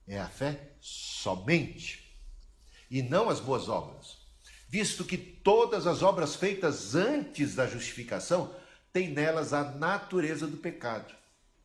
[0.08, 2.08] é a fé somente
[2.90, 4.18] e não as boas obras,
[4.70, 8.54] visto que todas as obras feitas antes da justificação
[8.94, 11.14] têm nelas a natureza do pecado.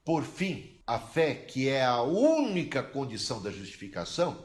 [0.04, 4.44] Por fim, a fé, que é a única condição da justificação,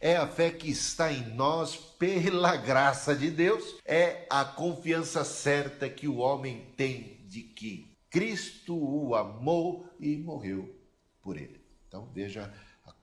[0.00, 5.88] é a fé que está em nós pela graça de Deus, é a confiança certa
[5.88, 10.74] que o homem tem de que Cristo o amou e morreu
[11.22, 11.60] por ele.
[11.86, 12.52] Então veja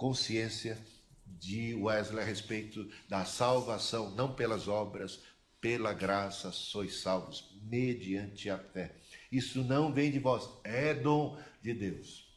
[0.03, 0.77] consciência
[1.25, 5.21] de Wesley a respeito da salvação, não pelas obras,
[5.61, 8.97] pela graça sois salvos, mediante a fé.
[9.31, 12.27] Isso não vem de vós, é dom de Deus.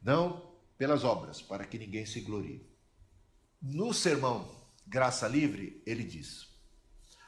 [0.00, 2.66] Não pelas obras, para que ninguém se glorie.
[3.60, 4.50] No sermão
[4.86, 6.48] Graça Livre, ele diz: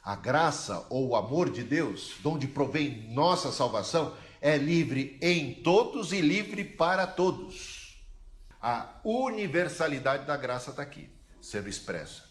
[0.03, 5.63] a graça ou o amor de Deus, de onde provém nossa salvação, é livre em
[5.63, 7.84] todos e livre para todos.
[8.67, 12.23] A universalidade da graça está aqui, sendo expressa.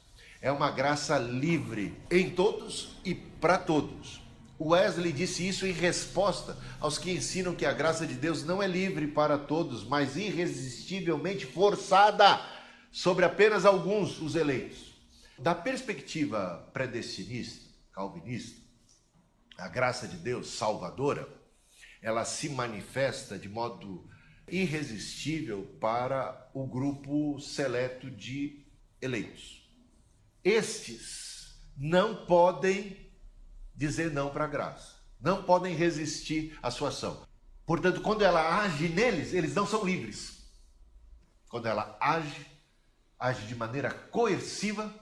[0.41, 4.19] É uma graça livre em todos e para todos.
[4.59, 8.67] Wesley disse isso em resposta aos que ensinam que a graça de Deus não é
[8.67, 12.43] livre para todos, mas irresistivelmente forçada
[12.91, 14.91] sobre apenas alguns, os eleitos.
[15.37, 18.59] Da perspectiva predestinista, calvinista,
[19.55, 21.29] a graça de Deus salvadora,
[22.01, 24.09] ela se manifesta de modo
[24.47, 28.65] irresistível para o grupo seleto de
[29.01, 29.67] eleitos.
[30.43, 33.11] Estes não podem
[33.75, 34.95] dizer não para a graça.
[35.19, 37.25] Não podem resistir à sua ação.
[37.65, 40.43] Portanto, quando ela age neles, eles não são livres.
[41.47, 42.45] Quando ela age,
[43.17, 44.93] age de maneira coerciva,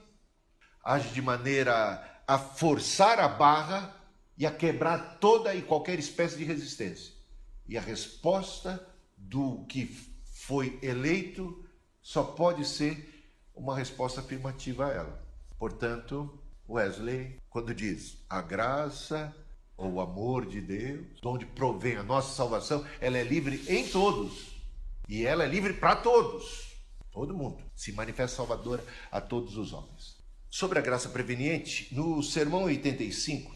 [0.84, 3.94] age de maneira a forçar a barra
[4.38, 7.12] e a quebrar toda e qualquer espécie de resistência.
[7.66, 8.86] E a resposta
[9.28, 9.86] do que
[10.24, 11.64] foi eleito
[12.00, 15.26] só pode ser uma resposta afirmativa a ela.
[15.58, 19.34] Portanto, Wesley, quando diz a graça
[19.76, 23.88] ou o amor de Deus, de onde provém a nossa salvação, ela é livre em
[23.88, 24.52] todos.
[25.08, 26.72] E ela é livre para todos.
[27.10, 30.16] Todo mundo se manifesta salvadora a todos os homens.
[30.50, 33.54] Sobre a graça preveniente, no sermão 85,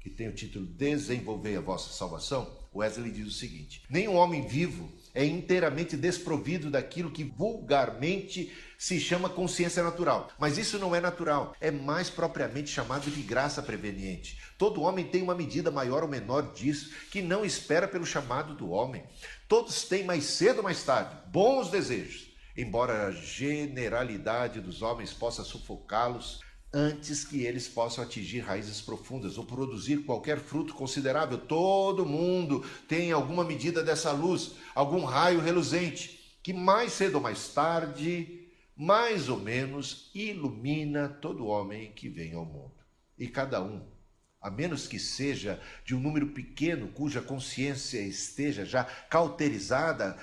[0.00, 4.90] que tem o título Desenvolver a vossa salvação, Wesley diz o seguinte: Nenhum homem vivo
[5.14, 10.30] é inteiramente desprovido daquilo que vulgarmente se chama consciência natural.
[10.38, 14.40] Mas isso não é natural, é mais propriamente chamado de graça preveniente.
[14.56, 18.70] Todo homem tem uma medida maior ou menor disso, que não espera pelo chamado do
[18.70, 19.04] homem.
[19.46, 25.44] Todos têm mais cedo ou mais tarde bons desejos, embora a generalidade dos homens possa
[25.44, 26.40] sufocá-los
[26.72, 31.38] antes que eles possam atingir raízes profundas ou produzir qualquer fruto considerável.
[31.38, 37.48] Todo mundo tem alguma medida dessa luz, algum raio reluzente, que mais cedo ou mais
[37.48, 42.72] tarde, mais ou menos, ilumina todo homem que vem ao mundo.
[43.18, 43.86] E cada um,
[44.40, 50.16] a menos que seja de um número pequeno cuja consciência esteja já cauterizada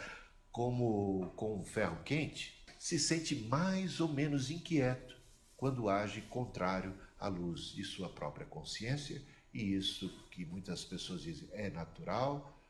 [0.49, 5.16] como com um ferro quente, se sente mais ou menos inquieto
[5.57, 11.49] quando age contrário à luz de sua própria consciência, e isso que muitas pessoas dizem
[11.51, 12.63] é natural,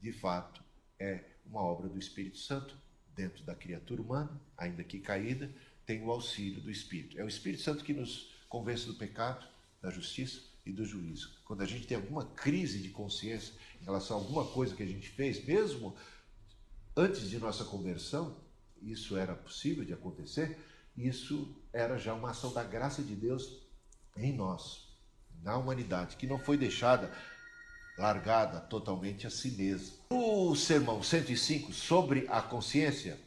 [0.00, 0.62] de fato
[0.98, 2.76] é uma obra do Espírito Santo
[3.14, 5.50] dentro da criatura humana, ainda que caída,
[5.86, 7.18] tem o auxílio do Espírito.
[7.18, 9.46] É o Espírito Santo que nos convence do pecado,
[9.80, 11.34] da justiça e do juízo.
[11.44, 14.86] Quando a gente tem alguma crise de consciência em relação a alguma coisa que a
[14.86, 15.94] gente fez, mesmo
[16.96, 18.36] antes de nossa conversão,
[18.82, 20.58] isso era possível de acontecer,
[20.96, 23.62] isso era já uma ação da graça de Deus
[24.16, 24.88] em nós,
[25.42, 27.12] na humanidade, que não foi deixada
[27.98, 29.96] largada totalmente a si mesma.
[30.10, 33.18] O sermão 105 sobre a consciência,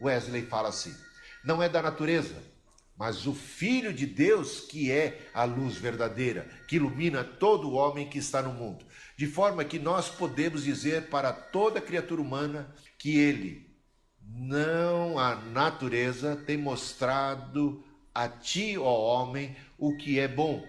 [0.00, 0.94] Wesley fala assim:
[1.44, 2.42] não é da natureza,
[2.96, 8.08] mas o Filho de Deus que é a luz verdadeira, que ilumina todo o homem
[8.08, 8.84] que está no mundo,
[9.16, 13.73] de forma que nós podemos dizer para toda criatura humana que ele
[14.28, 17.82] não a natureza tem mostrado
[18.14, 20.66] a ti, ó homem, o que é bom.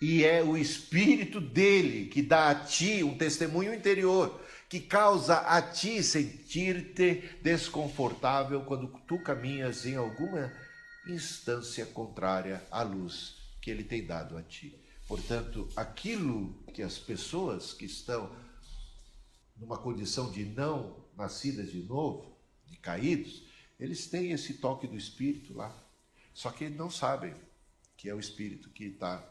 [0.00, 5.60] E é o espírito dele que dá a ti um testemunho interior, que causa a
[5.62, 10.52] ti sentir-te desconfortável quando tu caminhas em alguma
[11.06, 14.76] instância contrária à luz que ele tem dado a ti.
[15.06, 18.34] Portanto, aquilo que as pessoas que estão
[19.56, 22.31] numa condição de não nascidas de novo,
[22.82, 23.44] caídos,
[23.78, 25.74] eles têm esse toque do Espírito lá.
[26.34, 27.34] Só que não sabem
[27.96, 29.28] que é o Espírito que está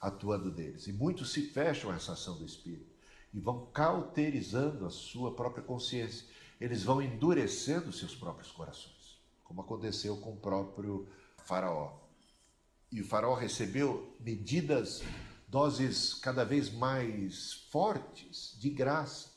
[0.00, 0.86] atuando neles.
[0.86, 2.92] E muitos se fecham a essa ação do Espírito
[3.32, 6.26] e vão cauterizando a sua própria consciência.
[6.60, 11.08] Eles vão endurecendo seus próprios corações, como aconteceu com o próprio
[11.44, 11.98] Faraó.
[12.90, 15.02] E o Faraó recebeu medidas,
[15.46, 19.30] doses cada vez mais fortes de graça,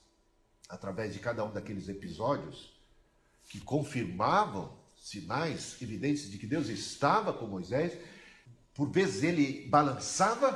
[0.69, 2.70] através de cada um daqueles episódios
[3.51, 7.97] que confirmavam sinais evidentes de que Deus estava com Moisés.
[8.73, 10.53] Por vezes ele balançava,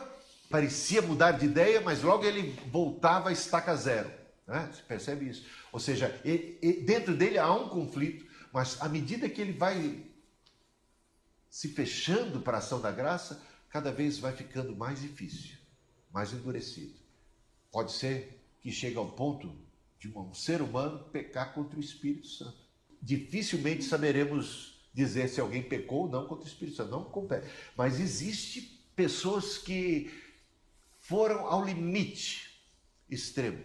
[0.49, 4.09] parecia mudar de ideia, mas logo ele voltava a estaca zero.
[4.47, 4.71] Né?
[4.71, 5.45] Você percebe isso?
[5.73, 6.07] Ou seja,
[6.85, 10.05] dentro dele há um conflito, mas à medida que ele vai
[11.49, 15.57] se fechando para a ação da graça, cada vez vai ficando mais difícil,
[16.13, 16.95] mais endurecido.
[17.73, 19.53] Pode ser que chegue ao ponto
[19.99, 22.64] de um ser humano pecar contra o Espírito Santo
[23.05, 27.47] dificilmente saberemos dizer se alguém pecou ou não contra o Espírito Santo, não compete.
[27.77, 28.61] Mas existe
[28.95, 30.11] pessoas que
[30.97, 32.59] foram ao limite
[33.07, 33.63] extremo.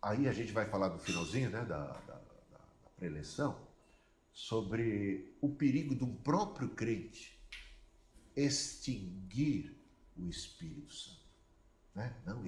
[0.00, 3.58] Aí a gente vai falar no finalzinho né, da, da, da, da preleção
[4.32, 7.36] sobre o perigo de um próprio crente
[8.36, 9.76] extinguir
[10.16, 11.20] o Espírito Santo.
[11.94, 12.16] Né?
[12.24, 12.46] Não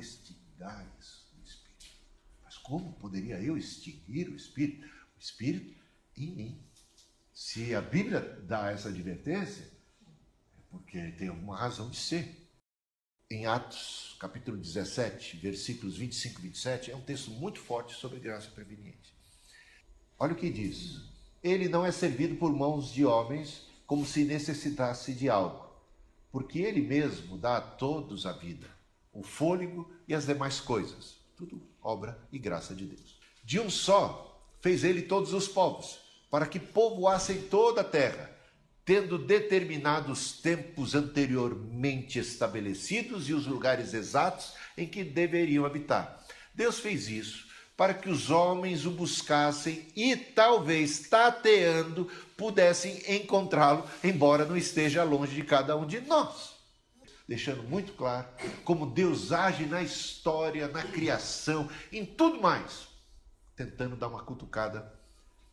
[2.54, 4.86] extingais como poderia eu extinguir o Espírito?
[5.16, 5.74] O Espírito
[6.16, 6.62] em mim.
[7.32, 9.64] Se a Bíblia dá essa advertência,
[10.58, 12.42] é porque tem alguma razão de ser.
[13.30, 18.50] Em Atos, capítulo 17, versículos 25 e 27, é um texto muito forte sobre graça
[18.50, 19.16] preveniente.
[20.18, 21.00] Olha o que diz:
[21.42, 25.66] Ele não é servido por mãos de homens como se necessitasse de algo,
[26.30, 28.70] porque Ele mesmo dá a todos a vida,
[29.12, 31.16] o fôlego e as demais coisas.
[31.34, 33.20] Tudo obra e graça de Deus.
[33.44, 35.98] De um só fez Ele todos os povos,
[36.30, 38.30] para que povoassem toda a terra,
[38.84, 46.24] tendo determinado os tempos anteriormente estabelecidos e os lugares exatos em que deveriam habitar.
[46.54, 47.44] Deus fez isso
[47.76, 55.34] para que os homens o buscassem e talvez tateando pudessem encontrá-lo, embora não esteja longe
[55.34, 56.53] de cada um de nós.
[57.26, 58.28] Deixando muito claro
[58.64, 62.88] como Deus age na história, na criação, em tudo mais,
[63.56, 64.92] tentando dar uma cutucada.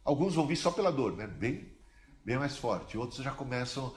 [0.04, 1.28] Alguns vão vir só pela dor, né?
[1.28, 1.72] bem,
[2.26, 2.98] bem mais forte.
[2.98, 3.96] Outros já começam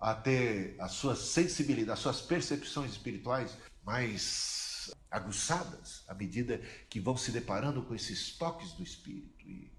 [0.00, 4.62] a ter as suas sensibilidades, as suas percepções espirituais mais
[5.10, 6.58] aguçadas à medida
[6.88, 9.46] que vão se deparando com esses toques do Espírito.
[9.46, 9.70] E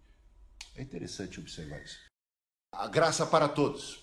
[0.75, 1.99] é interessante observar isso.
[2.71, 4.01] A graça para todos.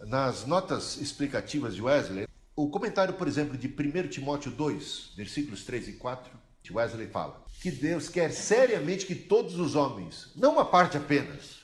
[0.00, 2.25] Nas notas explicativas de Wesley,
[2.56, 6.32] o comentário, por exemplo, de 1 Timóteo 2, versículos 3 e 4,
[6.62, 11.60] de Wesley fala que Deus quer seriamente que todos os homens, não uma parte apenas,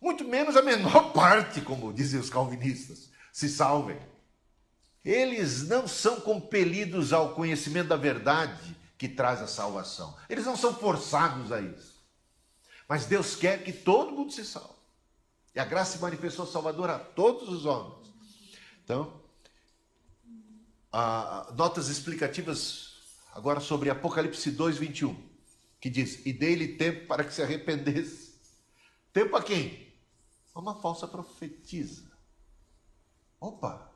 [0.00, 3.98] muito menos a menor parte, como dizem os calvinistas, se salvem.
[5.04, 10.16] Eles não são compelidos ao conhecimento da verdade que traz a salvação.
[10.28, 12.04] Eles não são forçados a isso.
[12.88, 14.74] Mas Deus quer que todo mundo se salve.
[15.54, 18.12] E a graça se manifestou salvadora a todos os homens.
[18.84, 19.22] Então,
[20.98, 22.94] a, notas explicativas
[23.34, 25.14] agora sobre Apocalipse 2, 21,
[25.78, 28.34] que diz: E dei-lhe tempo para que se arrependesse.
[29.12, 29.94] Tempo a quem?
[30.54, 32.10] A uma falsa profetisa.
[33.38, 33.92] Opa!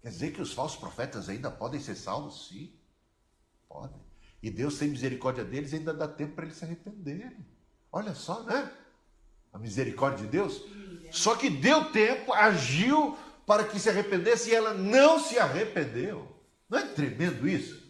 [0.00, 2.48] Quer dizer que os falsos profetas ainda podem ser salvos?
[2.48, 2.72] Sim,
[3.68, 4.00] podem.
[4.42, 7.46] E Deus tem misericórdia deles ainda dá tempo para eles se arrependerem.
[7.92, 8.76] Olha só, né?
[9.52, 10.62] a misericórdia de Deus.
[11.10, 13.16] Só que deu tempo, agiu
[13.46, 16.28] para que se arrependesse e ela não se arrependeu.
[16.68, 17.82] Não é tremendo isso?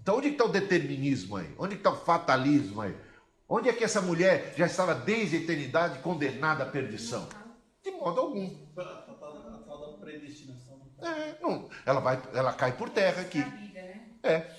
[0.00, 1.54] Então, onde está o determinismo aí?
[1.58, 2.94] Onde está o fatalismo aí?
[3.48, 7.28] Onde é que essa mulher já estava desde a eternidade condenada à perdição?
[7.82, 8.50] De modo algum.
[8.76, 10.80] A tal da predestinação.
[11.00, 13.38] É, não, ela, vai, ela cai por terra aqui.
[13.38, 14.08] Né?
[14.22, 14.50] É.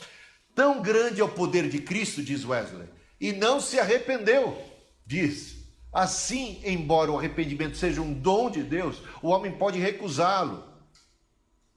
[0.53, 2.87] Tão grande é o poder de Cristo, diz Wesley,
[3.19, 4.61] e não se arrependeu,
[5.05, 5.62] diz.
[5.93, 10.63] Assim, embora o arrependimento seja um dom de Deus, o homem pode recusá-lo.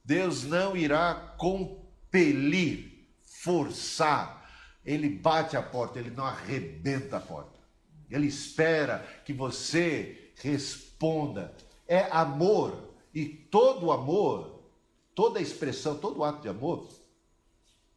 [0.03, 4.49] Deus não irá compelir, forçar.
[4.83, 7.59] Ele bate a porta, ele não arrebenta a porta.
[8.09, 11.53] Ele espera que você responda.
[11.87, 12.95] É amor.
[13.13, 14.63] E todo amor,
[15.13, 16.87] toda expressão, todo ato de amor,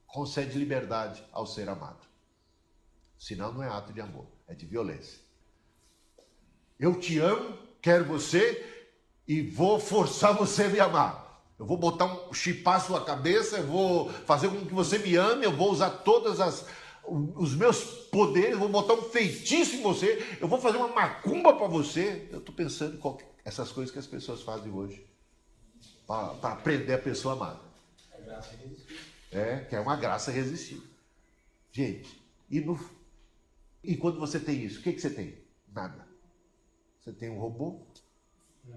[0.06, 2.06] concede liberdade ao ser amado.
[3.18, 5.29] Senão não é ato de amor, é de violência.
[6.80, 8.66] Eu te amo, quero você
[9.28, 11.44] e vou forçar você a me amar.
[11.58, 15.14] Eu vou botar um chipar a sua cabeça, eu vou fazer com que você me
[15.14, 16.64] ame, eu vou usar todas as
[17.06, 21.66] os meus poderes, vou botar um feitiço em você, eu vou fazer uma macumba para
[21.66, 22.28] você.
[22.30, 25.04] Eu estou pensando em essas coisas que as pessoas fazem hoje
[26.06, 27.60] para aprender a pessoa amada.
[29.32, 30.88] É, que é uma graça irresistível.
[31.72, 32.20] Gente,
[32.50, 32.78] e, no,
[33.82, 35.36] e quando você tem isso, o que, que você tem?
[35.72, 36.09] Nada.
[37.00, 37.86] Você tem um robô,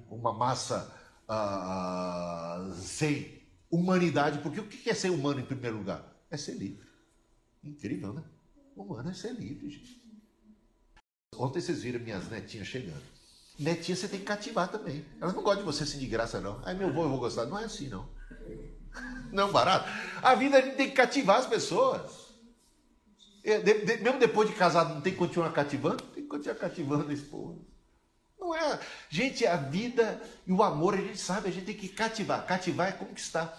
[0.10, 0.94] uma massa
[1.28, 6.04] ah, sem humanidade, porque o que é ser humano em primeiro lugar?
[6.32, 6.88] É ser livre.
[7.64, 8.24] Incrível, né?
[8.76, 10.02] Humano é ser livre, gente.
[11.36, 13.02] Ontem vocês viram minhas netinhas chegando.
[13.60, 15.06] Netinha você tem que cativar também.
[15.20, 16.62] Elas não gostam de você assim de graça, não.
[16.66, 17.46] Aí meu avô, eu vou gostar.
[17.46, 18.08] Não é assim, não.
[19.32, 19.90] Não, barato.
[20.22, 22.32] A vida a gente tem que cativar as pessoas.
[23.44, 23.58] É,
[23.98, 26.04] mesmo depois de casado, não tem que continuar cativando?
[26.04, 27.60] Tem que continuar cativando a esposa.
[28.44, 28.78] Não é.
[29.10, 32.46] Gente, a vida e o amor, a gente sabe, a gente tem que cativar.
[32.46, 33.58] Cativar é conquistar.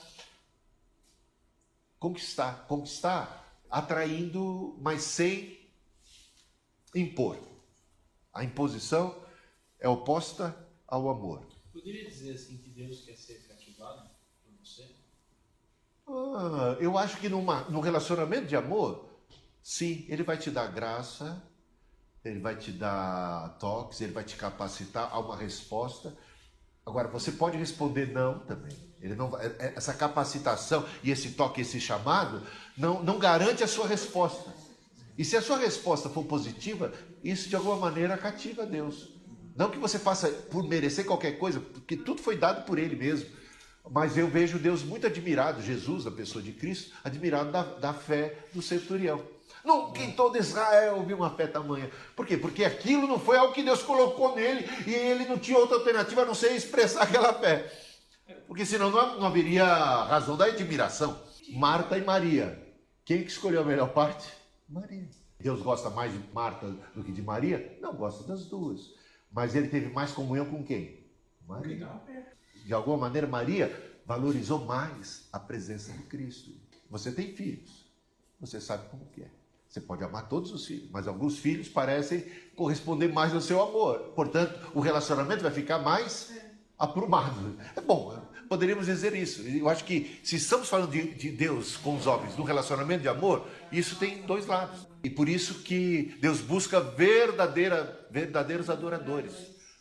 [1.98, 2.66] Conquistar.
[2.66, 5.58] Conquistar atraindo, mas sem
[6.94, 7.38] impor.
[8.30, 9.24] A imposição
[9.80, 10.54] é oposta
[10.86, 11.46] ao amor.
[11.72, 14.10] Poderia dizer assim que Deus quer ser cativado
[14.44, 14.94] por você?
[16.06, 19.08] Ah, eu acho que numa, num relacionamento de amor,
[19.62, 21.42] sim, ele vai te dar graça,
[22.24, 26.16] ele vai te dar toques, ele vai te capacitar a uma resposta.
[26.86, 28.76] Agora, você pode responder não também.
[29.00, 32.42] Ele não, é, é, essa capacitação e esse toque, esse chamado,
[32.76, 34.52] não, não garante a sua resposta.
[35.16, 39.10] E se a sua resposta for positiva, isso de alguma maneira cativa Deus.
[39.54, 43.28] Não que você faça por merecer qualquer coisa, porque tudo foi dado por Ele mesmo.
[43.90, 48.46] Mas eu vejo Deus muito admirado, Jesus, a pessoa de Cristo, admirado da, da fé
[48.54, 49.33] do centurião.
[49.64, 51.90] Nunca em todo Israel ouvi uma fé tamanha.
[52.14, 52.36] Por quê?
[52.36, 56.22] Porque aquilo não foi algo que Deus colocou nele e ele não tinha outra alternativa
[56.22, 57.72] a não ser expressar aquela fé.
[58.46, 61.18] Porque senão não, não haveria razão da admiração.
[61.54, 62.62] Marta e Maria.
[63.04, 64.30] Quem que escolheu a melhor parte?
[64.68, 65.08] Maria.
[65.40, 67.78] Deus gosta mais de Marta do que de Maria?
[67.80, 68.94] Não, gosta das duas.
[69.32, 71.06] Mas ele teve mais comunhão com quem?
[71.46, 71.90] Maria.
[72.64, 76.50] De alguma maneira, Maria valorizou mais a presença de Cristo.
[76.90, 77.90] Você tem filhos,
[78.40, 79.30] você sabe como que é.
[79.74, 84.12] Você pode amar todos os filhos, mas alguns filhos parecem corresponder mais ao seu amor.
[84.14, 86.32] Portanto, o relacionamento vai ficar mais
[86.78, 87.58] aprumado.
[87.74, 88.16] É bom,
[88.48, 89.42] poderíamos dizer isso.
[89.42, 93.08] Eu acho que se estamos falando de, de Deus com os homens, no relacionamento de
[93.08, 94.86] amor, isso tem dois lados.
[95.02, 99.32] E por isso que Deus busca verdadeira, verdadeiros adoradores.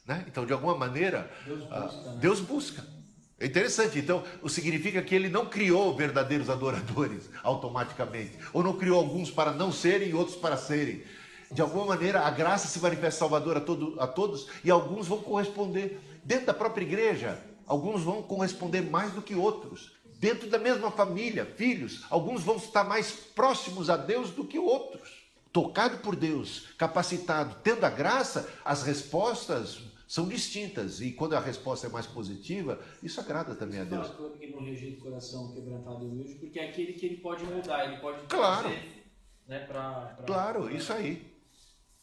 [0.08, 0.26] Né?
[0.28, 1.76] Então, de alguma maneira, Deus busca.
[1.76, 3.03] Ah, Deus busca.
[3.44, 8.98] É interessante, então, o significa que ele não criou verdadeiros adoradores automaticamente, ou não criou
[8.98, 11.04] alguns para não serem e outros para serem.
[11.52, 16.00] De alguma maneira, a graça se manifesta salvadora todo, a todos e alguns vão corresponder.
[16.24, 17.38] Dentro da própria igreja,
[17.68, 19.92] alguns vão corresponder mais do que outros.
[20.20, 25.22] Dentro da mesma família, filhos, alguns vão estar mais próximos a Deus do que outros.
[25.52, 29.82] Tocado por Deus, capacitado, tendo a graça, as respostas
[30.14, 31.02] são distintas.
[31.02, 34.10] E quando a resposta é mais positiva, isso agrada também a Deus.
[34.10, 37.44] Fala que não rejeita o coração quebrantado e humilde, porque é aquele que ele pode
[37.44, 38.70] mudar, ele pode claro.
[38.70, 39.06] trazer
[39.48, 40.74] né, pra, pra, Claro, pra...
[40.74, 41.34] isso aí.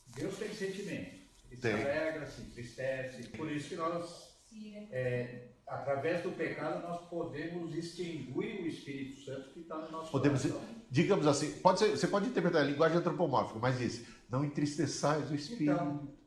[0.09, 1.21] Deus tem sentimento.
[1.53, 1.77] Ele tem.
[1.77, 3.29] se alegra, se entristece.
[3.29, 4.41] Por isso que nós,
[4.91, 10.43] é, através do pecado, nós podemos extinguir o Espírito Santo que está no nosso podemos,
[10.43, 10.69] coração.
[10.91, 15.35] Digamos assim, pode ser, você pode interpretar a linguagem antropomórfica, mas diz, não entristeçais o
[15.37, 15.63] Espírito.
[15.63, 16.20] Então,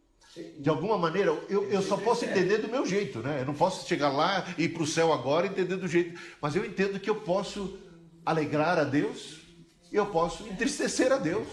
[0.59, 3.41] de alguma maneira, eu, eu só posso entender do meu jeito, né?
[3.41, 6.19] Eu não posso chegar lá e ir para o céu agora e entender do jeito.
[6.41, 7.77] Mas eu entendo que eu posso
[8.25, 9.41] alegrar a Deus
[9.91, 11.47] e eu posso entristecer a Deus.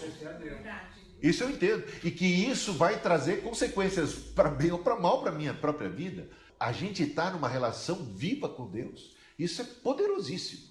[1.21, 1.83] Isso eu entendo.
[2.03, 5.89] E que isso vai trazer consequências para bem ou para mal para a minha própria
[5.89, 6.27] vida.
[6.59, 9.15] A gente está numa relação viva com Deus.
[9.37, 10.70] Isso é poderosíssimo.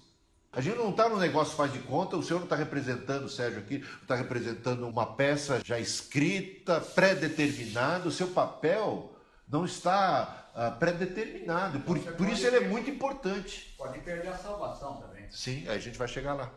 [0.53, 3.59] A gente não está no negócio faz de conta, o senhor não está representando, Sérgio
[3.59, 9.15] aqui, está representando uma peça já escrita, pré-determinada, o seu papel
[9.47, 11.79] não está uh, pré-determinado.
[11.79, 13.73] Por, por isso ele é muito importante.
[13.77, 15.25] Pode perder a salvação também.
[15.31, 16.51] Sim, a gente vai chegar lá.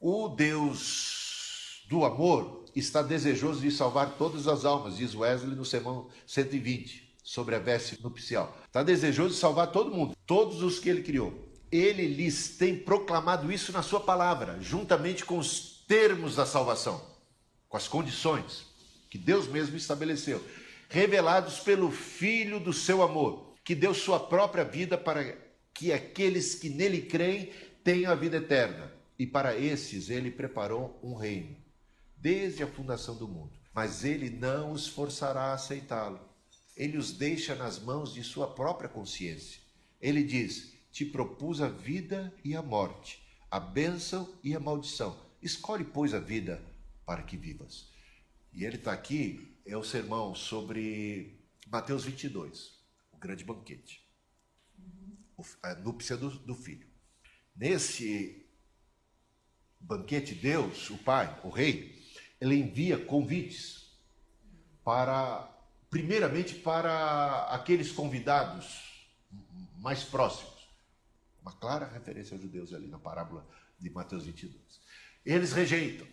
[0.00, 6.08] O Deus do amor está desejoso de salvar todas as almas, diz Wesley no sermão
[6.26, 8.56] 120, sobre a veste nupcial.
[8.64, 13.50] Está desejoso de salvar todo mundo, todos os que ele criou ele lhes tem proclamado
[13.50, 17.02] isso na sua palavra, juntamente com os termos da salvação,
[17.68, 18.66] com as condições
[19.08, 20.42] que Deus mesmo estabeleceu,
[20.88, 25.36] revelados pelo Filho do seu amor, que deu sua própria vida para
[25.74, 27.50] que aqueles que nele creem
[27.82, 28.92] tenham a vida eterna.
[29.18, 31.56] E para esses ele preparou um reino,
[32.16, 33.52] desde a fundação do mundo.
[33.74, 36.20] Mas ele não os forçará a aceitá-lo.
[36.76, 39.60] Ele os deixa nas mãos de sua própria consciência.
[40.00, 45.18] Ele diz: te propus a vida e a morte, a bênção e a maldição.
[45.40, 46.62] Escolhe, pois, a vida
[47.06, 47.90] para que vivas.
[48.52, 52.78] E ele está aqui, é o sermão sobre Mateus 22,
[53.10, 54.06] o grande banquete,
[55.62, 56.86] a núpcia do, do filho.
[57.56, 58.46] Nesse
[59.80, 62.00] banquete, Deus, o Pai, o Rei,
[62.38, 63.90] ele envia convites
[64.84, 65.48] para,
[65.88, 69.08] primeiramente, para aqueles convidados
[69.80, 70.51] mais próximos
[71.42, 73.46] uma clara referência aos judeus ali na parábola
[73.78, 74.56] de Mateus 22.
[75.26, 76.06] Eles rejeitam,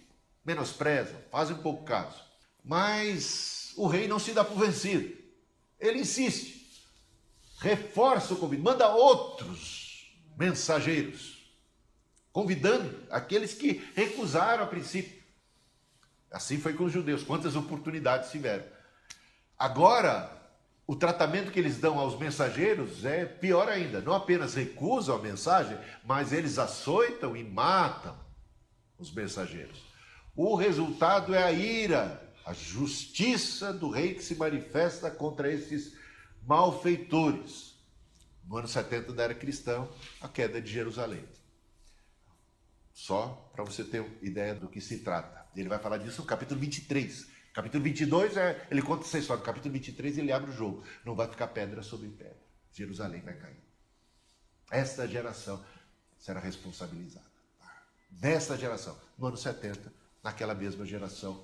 [0.44, 2.24] menosprezam, fazem pouco caso.
[2.64, 5.18] Mas o rei não se dá por vencido.
[5.80, 6.84] Ele insiste,
[7.60, 11.56] reforça o convite, manda outros mensageiros,
[12.32, 15.20] convidando aqueles que recusaram a princípio.
[16.32, 18.66] Assim foi com os judeus, quantas oportunidades tiveram.
[19.58, 20.39] Agora,
[20.90, 24.02] o tratamento que eles dão aos mensageiros é pior ainda.
[24.02, 28.18] Não apenas recusam a mensagem, mas eles açoitam e matam
[28.98, 29.84] os mensageiros.
[30.36, 35.96] O resultado é a ira, a justiça do rei que se manifesta contra esses
[36.42, 37.76] malfeitores.
[38.44, 39.88] No ano 70 da era cristã,
[40.20, 41.24] a queda de Jerusalém.
[42.92, 45.46] Só para você ter ideia do que se trata.
[45.56, 49.44] Ele vai falar disso no capítulo 23 Capítulo 22, é, ele conta essa história.
[49.44, 50.84] Capítulo 23, ele abre o jogo.
[51.04, 52.38] Não vai ficar pedra sobre pedra.
[52.72, 53.64] Jerusalém vai cair.
[54.72, 55.64] Esta geração
[56.18, 57.26] será responsabilizada.
[58.22, 59.92] Nesta geração, no ano 70,
[60.24, 61.44] naquela mesma geração,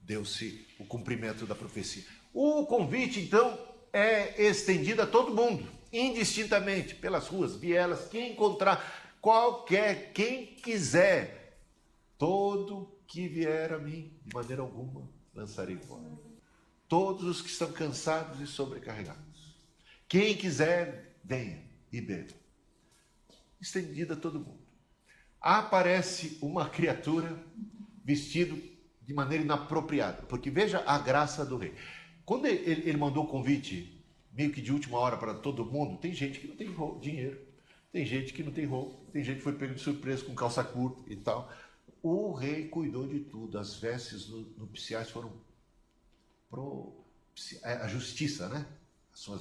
[0.00, 2.04] deu-se o cumprimento da profecia.
[2.32, 3.58] O convite, então,
[3.92, 11.58] é estendido a todo mundo, indistintamente, pelas ruas, vielas, quem encontrar, qualquer, quem quiser,
[12.18, 16.04] todo que vier a mim, de maneira alguma, lançarei fora.
[16.88, 19.54] Todos os que estão cansados e sobrecarregados.
[20.08, 21.62] Quem quiser, venha
[21.92, 22.32] e beba.
[23.60, 24.60] estendida a todo mundo.
[25.40, 27.36] Aparece uma criatura
[28.04, 28.60] vestido
[29.02, 31.74] de maneira inapropriada, porque veja a graça do rei.
[32.24, 36.12] Quando ele, ele mandou o convite, meio que de última hora para todo mundo, tem
[36.12, 37.38] gente que não tem dinheiro,
[37.92, 40.64] tem gente que não tem roupa, tem gente que foi pego de surpresa com calça
[40.64, 41.50] curta e tal.
[42.06, 45.32] O rei cuidou de tudo, as vestes nupciais foram
[46.50, 47.02] pro
[47.62, 48.66] é, a justiça, né?
[49.10, 49.40] As suas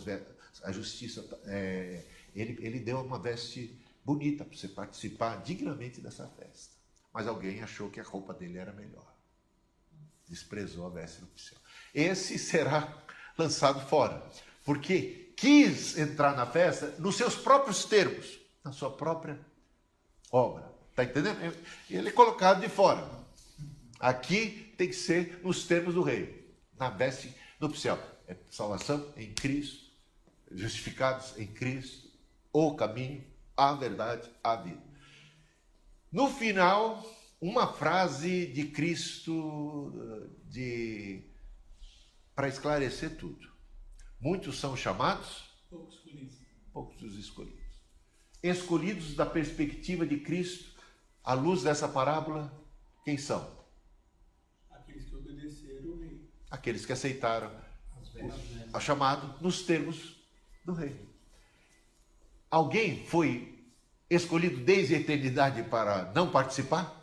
[0.63, 6.73] a justiça, é, ele, ele deu uma veste bonita para você participar dignamente dessa festa.
[7.11, 9.13] Mas alguém achou que a roupa dele era melhor.
[10.29, 11.59] Desprezou a veste nupcial.
[11.93, 13.03] Esse será
[13.37, 14.25] lançado fora,
[14.63, 19.37] porque quis entrar na festa nos seus próprios termos, na sua própria
[20.31, 20.72] obra.
[20.93, 21.57] Está entendendo?
[21.89, 23.09] Ele é colocado de fora.
[23.99, 27.97] Aqui tem que ser nos termos do rei, na veste nupcial.
[28.27, 29.91] É salvação em Cristo,
[30.51, 32.11] justificados em Cristo,
[32.51, 33.25] o caminho,
[33.57, 34.83] a verdade, a vida.
[36.11, 37.03] No final,
[37.41, 39.91] uma frase de Cristo
[40.45, 41.23] de
[42.35, 43.51] para esclarecer tudo.
[44.19, 46.37] Muitos são chamados, poucos escolhidos.
[46.71, 47.63] Poucos os escolhidos.
[48.43, 50.72] Escolhidos da perspectiva de Cristo,
[51.23, 52.51] à luz dessa parábola,
[53.05, 53.47] quem são?
[54.69, 56.29] Aqueles que obedeceram o rei.
[56.51, 57.51] Aqueles que aceitaram
[58.73, 60.15] a chamado nos termos
[60.65, 61.09] do rei.
[62.49, 63.65] Alguém foi
[64.09, 67.01] escolhido desde a eternidade para não participar?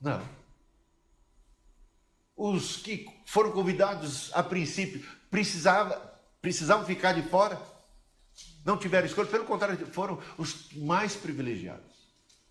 [0.00, 0.22] Não.
[2.36, 6.00] Os que foram convidados a princípio precisavam,
[6.40, 7.60] precisavam ficar de fora?
[8.64, 11.97] Não tiveram escolha, pelo contrário, foram os mais privilegiados.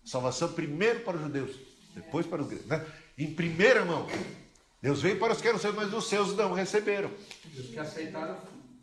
[0.08, 1.54] Salvação primeiro para os judeus,
[1.94, 2.66] depois para os gregos.
[2.66, 2.86] Né?
[3.18, 4.06] Em primeira mão.
[4.80, 7.10] Deus veio para os que eram seus, mas os seus não receberam.
[7.54, 8.38] Os que aceitaram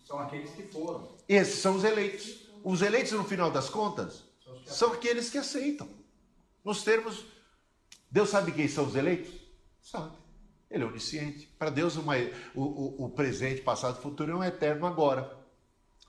[0.05, 1.09] são aqueles que foram.
[1.27, 2.47] Esses são os eleitos.
[2.63, 4.23] Os eleitos, no final das contas,
[4.67, 5.89] são aqueles que aceitam.
[6.63, 7.25] Nos termos,
[8.11, 9.33] Deus sabe quem são os eleitos?
[9.81, 10.15] Sabe.
[10.69, 11.47] Ele é onisciente.
[11.57, 12.13] Para Deus, uma,
[12.53, 15.35] o, o, o presente, passado e futuro é um eterno agora.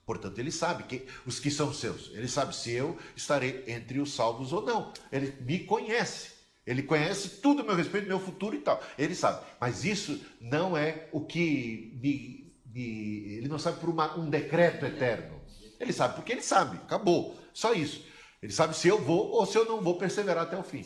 [0.07, 2.13] Portanto, ele sabe que os que são seus.
[2.15, 4.93] Ele sabe se eu estarei entre os salvos ou não.
[5.11, 6.31] Ele me conhece.
[6.65, 8.81] Ele conhece tudo a meu respeito, meu futuro e tal.
[8.97, 9.45] Ele sabe.
[9.61, 12.55] Mas isso não é o que me.
[12.73, 15.41] me ele não sabe por uma, um decreto eterno.
[15.81, 16.77] Ele sabe porque ele sabe.
[16.77, 17.37] Acabou.
[17.53, 18.05] Só isso.
[18.41, 20.85] Ele sabe se eu vou ou se eu não vou perseverar até o fim.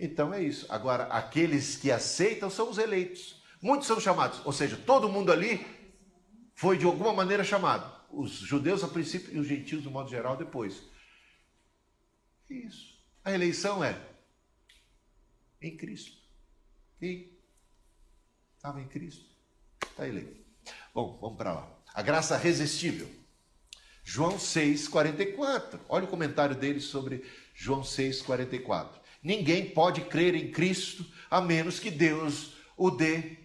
[0.00, 0.64] Então é isso.
[0.70, 3.42] Agora, aqueles que aceitam são os eleitos.
[3.60, 4.40] Muitos são chamados.
[4.46, 5.66] Ou seja, todo mundo ali
[6.54, 10.36] foi de alguma maneira chamado os judeus a princípio e os gentios, de modo geral,
[10.36, 10.82] depois.
[12.48, 12.96] Isso.
[13.24, 14.00] A eleição é
[15.60, 16.16] em Cristo.
[16.98, 17.36] Quem
[18.56, 19.24] estava em Cristo
[19.82, 20.44] está eleito.
[20.94, 21.78] Bom, vamos para lá.
[21.94, 23.08] A graça resistível.
[24.04, 25.80] João 6,44.
[25.88, 29.00] Olha o comentário dele sobre João 6,44.
[29.22, 33.36] Ninguém pode crer em Cristo a menos que Deus o dê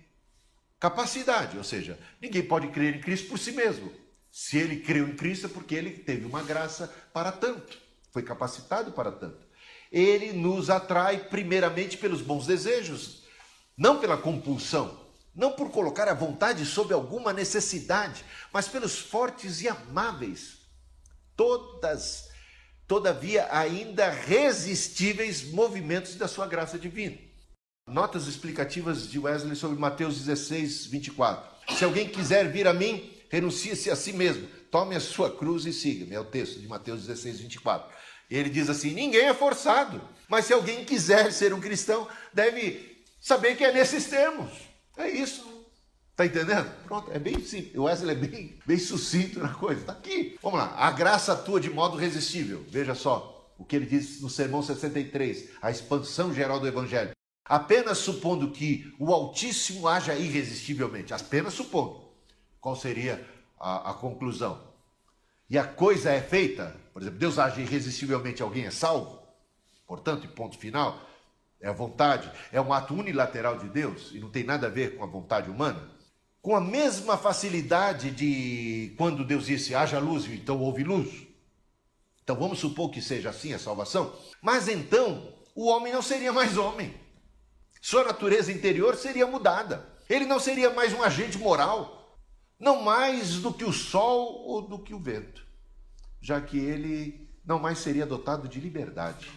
[0.79, 1.57] capacidade.
[1.57, 3.91] Ou seja, ninguém pode crer em Cristo por si mesmo.
[4.31, 7.77] Se ele creu em Cristo é porque ele teve uma graça para tanto,
[8.11, 9.45] foi capacitado para tanto.
[9.91, 13.23] Ele nos atrai primeiramente pelos bons desejos,
[13.77, 15.01] não pela compulsão,
[15.35, 18.23] não por colocar a vontade sob alguma necessidade,
[18.53, 20.59] mas pelos fortes e amáveis,
[21.35, 22.29] todas,
[22.87, 27.17] todavia ainda resistíveis movimentos da sua graça divina.
[27.85, 31.75] Notas explicativas de Wesley sobre Mateus 16, 24.
[31.75, 35.71] Se alguém quiser vir a mim, renuncie-se a si mesmo, tome a sua cruz e
[35.71, 36.13] siga-me.
[36.13, 37.89] É o texto de Mateus 16, 24.
[38.29, 43.55] Ele diz assim: ninguém é forçado, mas se alguém quiser ser um cristão, deve saber
[43.55, 44.51] que é nesses termos.
[44.97, 45.49] É isso.
[46.11, 46.69] Está entendendo?
[46.85, 47.75] Pronto, é bem simples.
[47.75, 49.81] O Wesley é bem, bem sucinto na coisa.
[49.81, 50.37] Está aqui.
[50.43, 50.75] Vamos lá.
[50.77, 52.63] A graça atua de modo resistível.
[52.67, 57.11] Veja só o que ele diz no Sermão 63, a expansão geral do Evangelho.
[57.45, 62.10] Apenas supondo que o Altíssimo haja irresistivelmente, apenas supondo.
[62.61, 63.27] Qual seria
[63.59, 64.61] a, a conclusão?
[65.49, 69.19] E a coisa é feita, por exemplo, Deus age irresistivelmente, alguém é salvo,
[69.85, 70.97] portanto, ponto final,
[71.59, 74.95] é a vontade, é um ato unilateral de Deus e não tem nada a ver
[74.95, 75.91] com a vontade humana.
[76.41, 81.27] Com a mesma facilidade de quando Deus disse haja luz, então houve luz.
[82.23, 84.15] Então vamos supor que seja assim a salvação.
[84.41, 86.95] Mas então o homem não seria mais homem.
[87.79, 89.87] Sua natureza interior seria mudada.
[90.09, 92.00] Ele não seria mais um agente moral,
[92.61, 95.43] não mais do que o sol ou do que o vento,
[96.21, 99.27] já que ele não mais seria dotado de liberdade,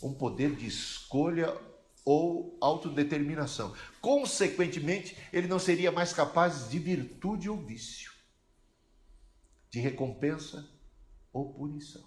[0.00, 1.54] um poder de escolha
[2.04, 3.74] ou autodeterminação.
[4.00, 8.12] Consequentemente, ele não seria mais capaz de virtude ou vício,
[9.68, 10.64] de recompensa
[11.32, 12.04] ou punição.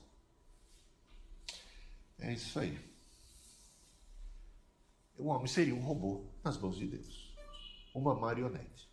[2.17, 2.79] É isso aí.
[5.17, 7.35] O homem seria um robô nas mãos de Deus.
[7.93, 8.90] Uma marionete.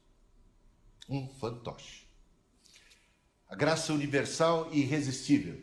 [1.09, 2.07] Um fantoche.
[3.49, 5.59] A graça universal e irresistível.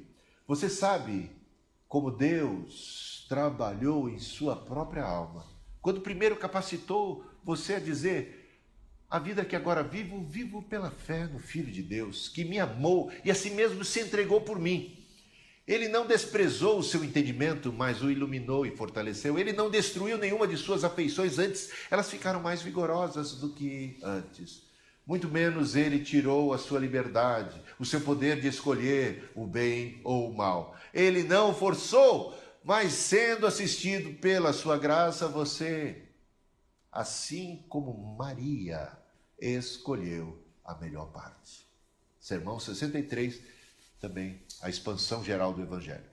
[0.47, 1.29] Você sabe
[1.87, 5.45] como Deus trabalhou em sua própria alma.
[5.81, 8.59] Quando primeiro capacitou você a dizer:
[9.09, 13.11] a vida que agora vivo, vivo pela fé no Filho de Deus, que me amou
[13.23, 15.05] e a si mesmo se entregou por mim.
[15.67, 19.39] Ele não desprezou o seu entendimento, mas o iluminou e fortaleceu.
[19.39, 24.64] Ele não destruiu nenhuma de suas afeições, antes elas ficaram mais vigorosas do que antes.
[25.05, 30.31] Muito menos ele tirou a sua liberdade, o seu poder de escolher o bem ou
[30.31, 30.75] o mal.
[30.91, 36.09] Ele não forçou, mas sendo assistido pela sua graça, você,
[36.91, 38.91] assim como Maria,
[39.39, 41.67] escolheu a melhor parte.
[42.19, 43.39] Sermão 63,
[43.99, 46.09] também a expansão geral do Evangelho.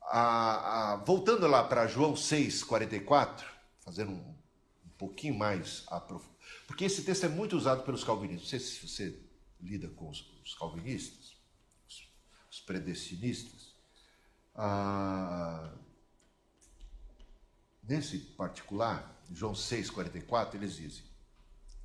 [0.00, 3.46] A, a, voltando lá para João 6, 44,
[3.80, 4.34] fazendo um,
[4.86, 6.33] um pouquinho mais aprofundado
[6.66, 8.42] porque esse texto é muito usado pelos calvinistas.
[8.42, 9.20] Não sei se você
[9.60, 11.36] lida com os, os calvinistas,
[11.88, 12.08] os,
[12.50, 13.74] os predestinistas.
[14.54, 15.74] Ah,
[17.82, 21.04] nesse particular, João 6,44, eles dizem: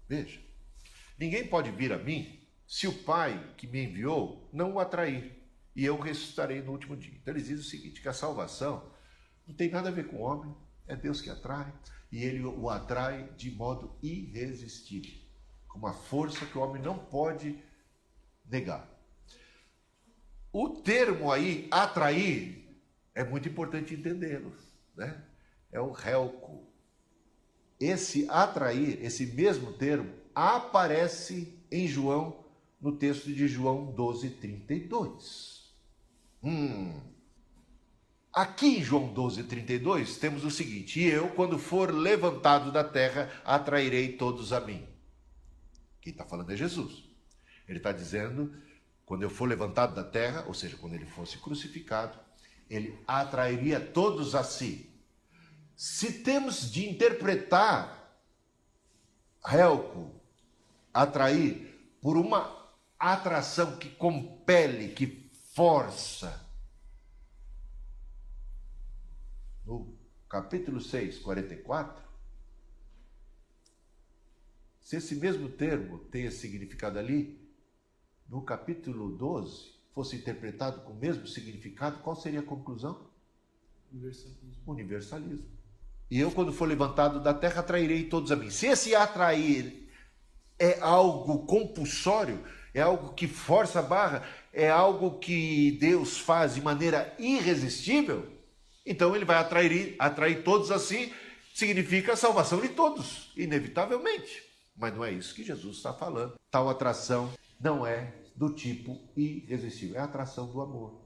[0.08, 0.40] Veja,
[1.18, 5.36] ninguém pode vir a mim se o Pai que me enviou não o atrair,
[5.76, 7.14] e eu ressuscitarei no último dia.
[7.16, 8.92] Então eles dizem o seguinte: que a salvação
[9.48, 10.56] não tem nada a ver com o homem,
[10.88, 11.74] é Deus que atrai
[12.12, 15.14] e ele o atrai de modo irresistível,
[15.68, 17.58] com uma força que o homem não pode
[18.50, 18.90] negar.
[20.52, 22.60] O termo aí, atrair,
[23.14, 24.52] é muito importante entendê-lo,
[24.96, 25.24] né?
[25.72, 26.68] É o relco.
[27.80, 32.44] Esse atrair, esse mesmo termo, aparece em João,
[32.82, 35.72] no texto de João 12, 32.
[36.42, 37.00] Hum,
[38.32, 43.30] Aqui em João 12, 32, temos o seguinte: E eu, quando for levantado da terra,
[43.44, 44.88] atrairei todos a mim.
[46.02, 47.04] Quem está falando é Jesus.
[47.68, 48.54] Ele está dizendo:
[49.06, 52.20] quando eu for levantado da terra, ou seja, quando ele fosse crucificado,
[52.70, 54.88] ele atrairia todos a si.
[55.76, 58.00] Se temos de interpretar
[59.44, 60.12] Helco,
[60.94, 62.70] atrair, por uma
[63.00, 66.49] atração que compele, que força,
[69.70, 69.88] no
[70.28, 72.04] capítulo 6, 44,
[74.82, 77.40] se esse mesmo termo esse significado ali,
[78.28, 83.08] no capítulo 12 fosse interpretado com o mesmo significado, qual seria a conclusão?
[83.94, 84.64] Universalismo.
[84.66, 85.48] Universalismo.
[86.10, 88.50] E eu, quando for levantado da terra, atrairei todos a mim.
[88.50, 89.88] Se esse atrair
[90.58, 92.44] é algo compulsório,
[92.74, 98.39] é algo que força a barra, é algo que Deus faz de maneira irresistível,
[98.86, 101.12] então ele vai atrair, atrair todos assim,
[101.54, 104.44] significa a salvação de todos, inevitavelmente.
[104.76, 106.36] Mas não é isso que Jesus está falando.
[106.50, 111.06] Tal atração não é do tipo irresistível, é a atração do amor.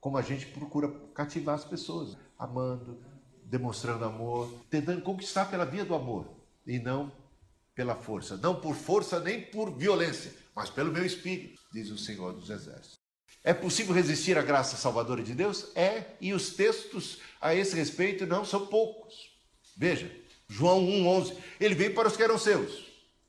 [0.00, 3.04] Como a gente procura cativar as pessoas, amando,
[3.44, 6.26] demonstrando amor, tentando conquistar pela via do amor
[6.66, 7.12] e não
[7.74, 8.36] pela força.
[8.38, 13.01] Não por força nem por violência, mas pelo meu espírito, diz o Senhor dos Exércitos.
[13.44, 15.68] É possível resistir à graça salvadora de Deus?
[15.74, 19.14] É, e os textos a esse respeito não são poucos.
[19.76, 20.10] Veja,
[20.48, 21.34] João 1,11.
[21.58, 22.84] Ele veio para os que eram seus,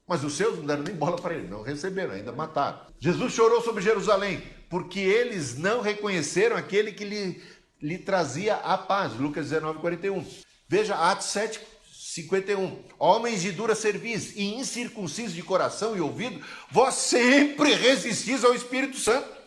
[0.07, 2.79] mas os seus não deram nem bola para ele, não receberam, ainda mataram.
[2.99, 7.41] Jesus chorou sobre Jerusalém, porque eles não reconheceram aquele que lhe,
[7.81, 9.13] lhe trazia a paz.
[9.13, 10.25] Lucas 19, 41.
[10.67, 11.59] Veja Atos 7,
[11.91, 12.83] 51.
[12.99, 18.97] Homens de dura cerviz e incircuncisos de coração e ouvido, vós sempre resistis ao Espírito
[18.97, 19.42] Santo.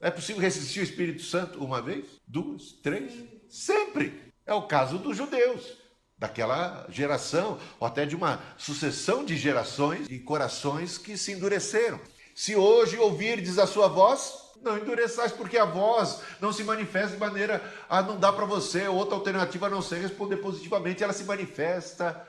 [0.00, 3.12] É possível resistir o Espírito Santo uma vez, duas, três?
[3.50, 4.32] Sempre.
[4.46, 5.76] É o caso dos judeus,
[6.16, 12.00] daquela geração, ou até de uma sucessão de gerações e corações que se endureceram.
[12.34, 14.32] Se hoje ouvirdes a sua voz,
[14.62, 18.88] não endureçais, porque a voz não se manifesta de maneira a não dar para você
[18.88, 21.04] outra alternativa a não ser responder positivamente.
[21.04, 22.26] Ela se manifesta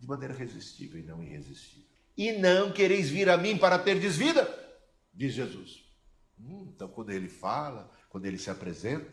[0.00, 1.84] de maneira resistível e não irresistível.
[2.16, 4.48] E não quereis vir a mim para ter vida,
[5.12, 5.83] diz Jesus.
[6.46, 9.12] Hum, então, quando ele fala, quando ele se apresenta,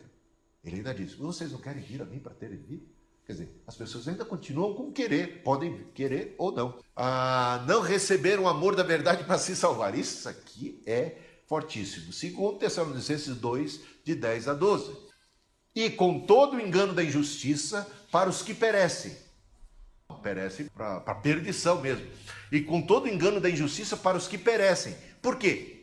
[0.62, 2.84] ele ainda diz: Vocês não querem vir a mim para terem vida?
[3.24, 6.78] Quer dizer, as pessoas ainda continuam com querer, podem querer ou não.
[6.94, 9.96] Ah, não receber o amor da verdade para se salvar.
[9.96, 12.12] Isso aqui é fortíssimo.
[12.12, 14.96] Segundo Tessalonicenses 2, de 10 a 12.
[15.74, 19.16] E com todo o engano da injustiça para os que perecem.
[20.22, 22.06] Perecem para perdição mesmo.
[22.50, 24.94] E com todo o engano da injustiça para os que perecem.
[25.22, 25.81] Por quê?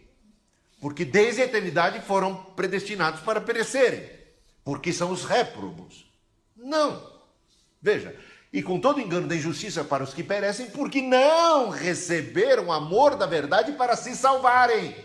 [0.80, 4.18] Porque desde a eternidade foram predestinados para perecerem.
[4.64, 6.06] porque são os réprobos.
[6.56, 7.02] Não.
[7.82, 8.16] Veja,
[8.54, 13.16] e com todo engano da injustiça para os que perecem, porque não receberam o amor
[13.16, 14.96] da verdade para se salvarem.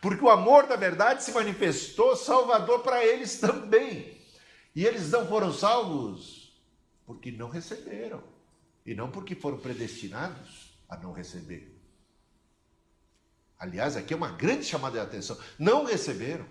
[0.00, 4.18] Porque o amor da verdade se manifestou salvador para eles também.
[4.74, 6.60] E eles não foram salvos
[7.06, 8.22] porque não receberam.
[8.84, 11.71] E não porque foram predestinados a não receber.
[13.62, 15.38] Aliás, aqui é uma grande chamada de atenção.
[15.56, 16.44] Não receberam.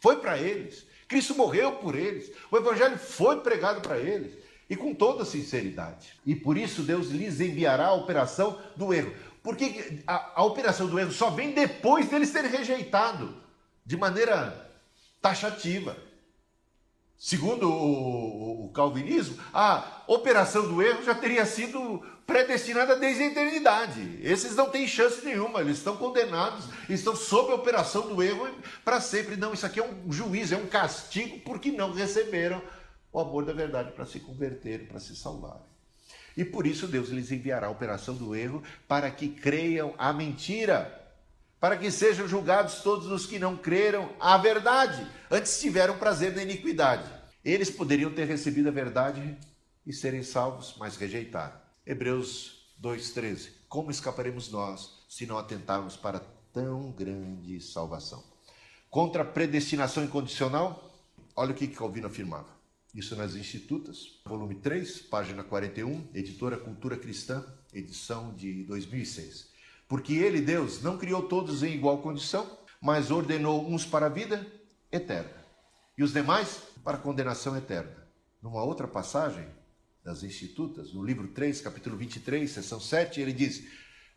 [0.00, 0.86] Foi para eles.
[1.06, 2.32] Cristo morreu por eles.
[2.50, 4.32] O Evangelho foi pregado para eles.
[4.66, 6.14] E com toda sinceridade.
[6.24, 9.14] E por isso Deus lhes enviará a operação do erro.
[9.42, 13.36] Porque a, a operação do erro só vem depois deles terem rejeitado.
[13.84, 14.72] De maneira
[15.20, 15.98] taxativa.
[17.18, 24.20] Segundo o, o, calvinismo, a operação do erro já teria sido predestinada desde a eternidade.
[24.22, 28.48] Esses não têm chance nenhuma, eles estão condenados, estão sob a operação do erro
[28.84, 29.36] para sempre.
[29.36, 32.62] Não, isso aqui é um juízo, é um castigo porque não receberam
[33.12, 35.66] o amor da verdade para se converterem, para se salvarem.
[36.36, 40.97] E por isso Deus lhes enviará a operação do erro para que creiam a mentira
[41.60, 46.42] para que sejam julgados todos os que não creram à verdade, antes tiveram prazer na
[46.42, 47.10] iniquidade.
[47.44, 49.36] Eles poderiam ter recebido a verdade
[49.86, 51.58] e serem salvos, mas rejeitaram.
[51.86, 53.50] Hebreus 2,13.
[53.68, 56.20] Como escaparemos nós se não atentarmos para
[56.52, 58.22] tão grande salvação?
[58.90, 60.90] Contra a predestinação incondicional,
[61.34, 62.48] olha o que Calvino afirmava.
[62.94, 69.57] Isso nas Institutas, volume 3, página 41, editora Cultura Cristã, edição de 2006.
[69.88, 74.46] Porque ele, Deus, não criou todos em igual condição, mas ordenou uns para a vida
[74.92, 75.38] eterna
[75.98, 78.06] e os demais para a condenação eterna.
[78.40, 79.46] Numa outra passagem
[80.04, 83.64] das Institutas, no livro 3, capítulo 23, seção 7, ele diz: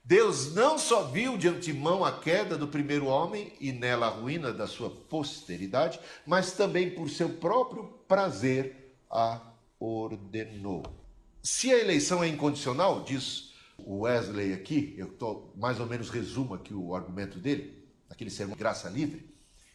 [0.04, 4.54] Deus não só viu de antemão a queda do primeiro homem e nela a ruína
[4.54, 9.42] da sua posteridade, mas também por seu próprio prazer a
[9.80, 10.84] ordenou.
[11.42, 13.51] Se a eleição é incondicional, diz
[13.86, 18.56] o Wesley aqui, eu tô, mais ou menos resumo aqui o argumento dele, naquele sermão
[18.58, 19.26] Graça Livre,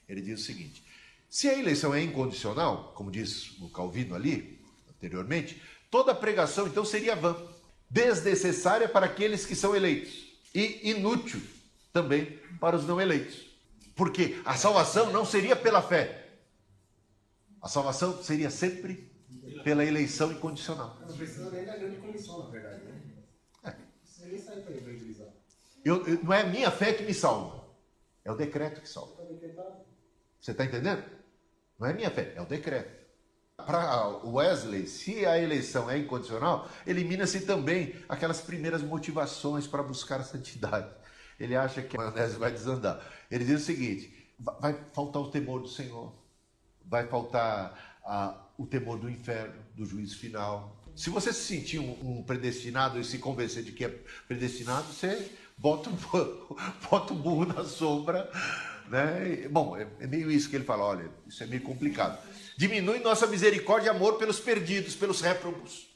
[0.08, 0.84] ele diz o seguinte:
[1.28, 7.16] se a eleição é incondicional, como diz o Calvino ali, anteriormente, toda pregação então seria
[7.16, 7.36] vã,
[7.90, 11.40] desnecessária para aqueles que são eleitos e inútil
[11.92, 13.46] também para os não eleitos.
[13.94, 16.26] Porque a salvação não seria pela fé,
[17.60, 19.10] a salvação seria sempre
[19.64, 20.96] pela eleição incondicional.
[21.00, 22.84] Não precisa nem da grande comissão, na verdade.
[22.84, 22.95] Né?
[24.56, 25.28] Sai para evangelizar.
[25.84, 27.62] Eu, eu, não é a minha fé que me salva,
[28.24, 29.22] é o decreto que salva.
[30.40, 31.04] Você está entendendo?
[31.78, 33.04] Não é minha fé, é o decreto.
[33.54, 40.24] Para Wesley, se a eleição é incondicional, elimina-se também aquelas primeiras motivações para buscar a
[40.24, 40.90] santidade.
[41.38, 43.04] Ele acha que a maionese vai desandar.
[43.30, 46.14] Ele diz o seguinte: vai faltar o temor do Senhor,
[46.82, 51.90] vai faltar a, o temor do inferno, do juízo final, se você se sentir um,
[52.02, 53.88] um, predestinado e se convencer de que é
[54.26, 55.90] predestinado, você bota,
[56.90, 58.30] bota o burro na sombra.
[58.88, 59.46] Né?
[59.50, 62.18] Bom, é, é meio isso que ele fala: olha, isso é meio complicado.
[62.56, 65.86] Diminui nossa misericórdia e amor pelos perdidos, pelos réprobos,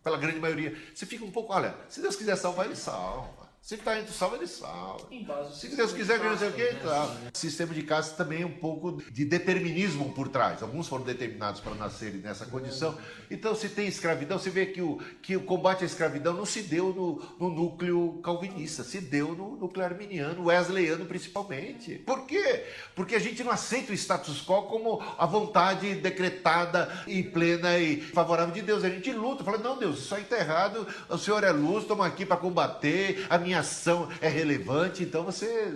[0.00, 0.80] pela grande maioria.
[0.94, 3.43] Você fica um pouco, olha, se Deus quiser salvar, ele salva.
[3.64, 5.08] Se está entre salva, ele salva.
[5.50, 7.16] Se Deus quiser que não sei o que, tá.
[7.34, 10.62] O sistema de caça também é um pouco de determinismo por trás.
[10.62, 12.94] Alguns foram determinados para nascerem nessa condição.
[13.30, 16.60] Então, se tem escravidão, você vê que o, que o combate à escravidão não se
[16.60, 21.94] deu no, no núcleo calvinista, se deu no núcleo arminiano, wesleyano principalmente.
[22.00, 22.66] Por quê?
[22.94, 27.98] Porque a gente não aceita o status quo como a vontade decretada e plena e
[27.98, 28.84] favorável de Deus.
[28.84, 32.04] A gente luta, fala, não, Deus, isso aí está errado, o Senhor é luz, estamos
[32.04, 35.70] aqui para combater, a minha ação é relevante, então você,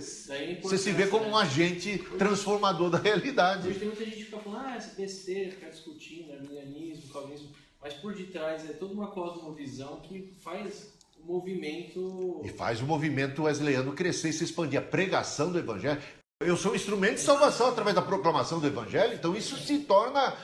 [0.62, 1.42] você se vê como um né?
[1.42, 3.68] agente transformador da realidade.
[3.68, 7.50] Hoje tem muita gente que fica falando, ah, essa besteira, ficar discutindo, arminianismo, calvinismo,
[7.80, 12.42] mas por detrás é toda uma cosmovisão que faz o movimento.
[12.44, 14.78] E faz o movimento wesleyano crescer e se expandir.
[14.78, 16.00] A pregação do evangelho.
[16.40, 20.36] Eu sou um instrumento de salvação através da proclamação do evangelho, então isso se torna,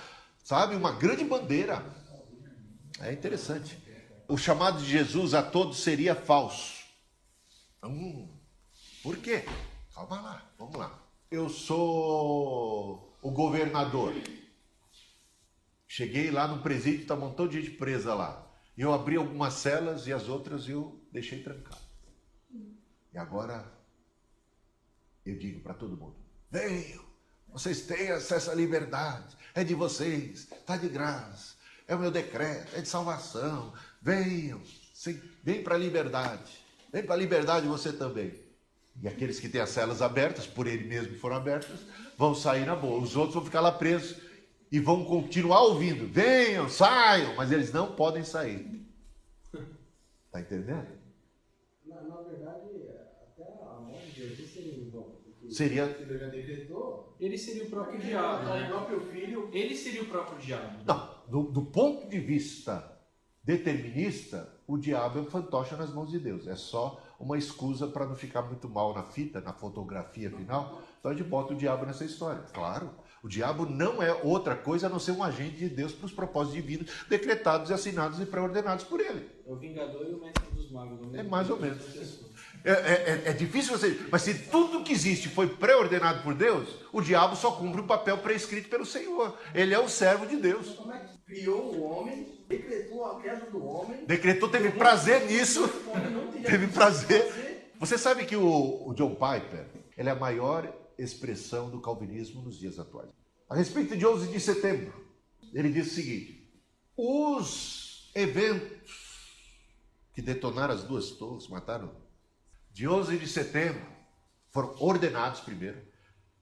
[0.43, 1.85] sabe, uma grande bandeira.
[3.01, 3.79] É interessante.
[4.27, 6.74] O chamado de Jesus a todos seria falso.
[7.87, 8.29] Hum,
[9.03, 9.45] por quê?
[9.95, 11.03] Calma lá, vamos lá.
[11.31, 14.15] Eu sou o governador.
[15.87, 18.45] Cheguei lá no presídio, está um montão de gente presa lá.
[18.77, 21.85] Eu abri algumas celas e as outras eu deixei trancado.
[23.13, 23.73] E agora
[25.25, 26.17] eu digo para todo mundo:
[26.51, 27.05] venham,
[27.49, 31.55] vocês têm acesso à liberdade, é de vocês, está de graça,
[31.87, 33.73] é o meu decreto, é de salvação.
[34.03, 34.61] Venham,
[35.43, 36.64] vem para a liberdade.
[36.95, 38.33] Vem para a liberdade você também.
[39.03, 41.81] E aqueles que têm as celas abertas, por ele mesmo foram abertas,
[42.17, 43.03] vão sair na boa.
[43.03, 44.17] Os outros vão ficar lá presos
[44.71, 48.87] e vão continuar ouvindo: venham, saiam, mas eles não podem sair.
[50.27, 50.87] Está entendendo?
[51.85, 52.69] Na, na, verdade,
[53.23, 55.21] até a morte de Jesus seria bom.
[55.51, 55.85] Seria.
[55.99, 57.17] Ele já decretou.
[57.19, 58.45] Ele seria o próprio diabo.
[58.45, 58.67] Né?
[58.67, 59.51] O próprio filho.
[59.53, 60.79] Ele seria o próprio diabo.
[60.87, 62.97] Não, do, do ponto de vista
[63.43, 66.47] determinista, o diabo é um fantoche nas mãos de Deus.
[66.47, 70.81] É só uma escusa para não ficar muito mal na fita, na fotografia final.
[70.99, 72.43] Então a gente bota o diabo nessa história.
[72.53, 72.91] Claro,
[73.23, 76.13] o diabo não é outra coisa a não ser um agente de Deus para os
[76.13, 79.31] propósitos divinos decretados assinados e pré-ordenados por ele.
[79.47, 81.15] É o vingador e o mestre dos magos.
[81.15, 81.83] É mais ou menos.
[82.65, 84.01] É, é, é, difícil você.
[84.11, 88.17] Mas se tudo que existe foi pré-ordenado por Deus, o diabo só cumpre o papel
[88.19, 89.39] prescrito pelo Senhor.
[89.55, 90.71] Ele é o servo de Deus.
[90.71, 94.07] Como é que criou o homem, decretou a queda do homem?
[94.07, 95.69] Decretou, teve prazer nisso.
[96.43, 97.71] Teve prazer.
[97.79, 102.59] Você sabe que o, o John Piper ele é a maior expressão do calvinismo nos
[102.59, 103.11] dias atuais.
[103.49, 104.93] A respeito de 11 de setembro,
[105.53, 106.51] ele diz o seguinte:
[106.97, 109.15] os eventos
[110.15, 112.04] que detonaram as duas torres, mataram
[112.75, 113.81] de 11 de setembro
[114.51, 115.81] foram ordenados primeiro,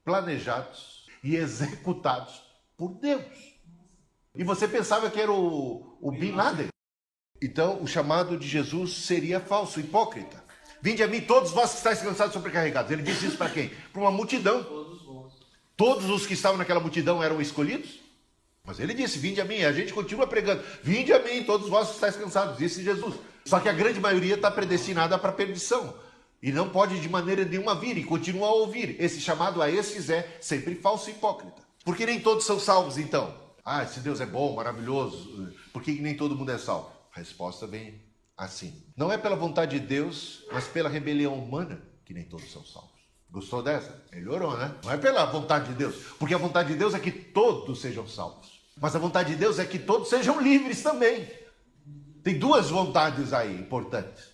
[0.02, 2.42] planejados e executados
[2.76, 3.22] por Deus.
[4.34, 6.68] E você pensava que era o, o Bin Laden.
[7.40, 10.42] Então, o chamado de Jesus seria falso, hipócrita.
[10.80, 12.90] Vinde a mim todos vós que estáis cansados e sobrecarregados.
[12.90, 13.68] Ele disse isso para quem?
[13.92, 14.64] Para uma multidão.
[15.76, 18.00] Todos os que estavam naquela multidão eram escolhidos?
[18.64, 19.56] Mas ele disse: Vinde a mim.
[19.56, 22.56] E a gente continua pregando: Vinde a mim, todos vós que estáis cansados.
[22.56, 23.16] Disse Jesus.
[23.44, 25.94] Só que a grande maioria está predestinada para a perdição.
[26.42, 28.96] E não pode de maneira nenhuma vir e continua a ouvir.
[28.98, 31.62] Esse chamado a esses é sempre falso e hipócrita.
[31.84, 33.32] Porque nem todos são salvos, então.
[33.64, 35.54] Ah, esse Deus é bom, maravilhoso.
[35.72, 36.90] Por que nem todo mundo é salvo?
[37.14, 38.02] A resposta vem
[38.36, 38.82] assim.
[38.96, 42.90] Não é pela vontade de Deus, mas pela rebelião humana que nem todos são salvos.
[43.30, 44.02] Gostou dessa?
[44.12, 44.74] Melhorou, né?
[44.84, 45.94] Não é pela vontade de Deus.
[46.18, 48.60] Porque a vontade de Deus é que todos sejam salvos.
[48.80, 51.28] Mas a vontade de Deus é que todos sejam livres também.
[52.22, 54.24] Tem duas vontades aí importantes.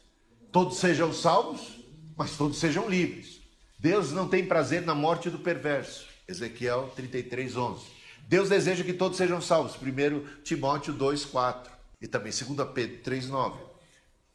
[0.51, 1.78] Todos sejam salvos
[2.19, 3.41] mas todos sejam livres.
[3.79, 6.05] Deus não tem prazer na morte do perverso.
[6.27, 7.87] Ezequiel 33, 11.
[8.27, 9.77] Deus deseja que todos sejam salvos.
[9.77, 11.73] 1 Timóteo 2, 4.
[12.03, 13.61] E também 2 Pedro 3, 9.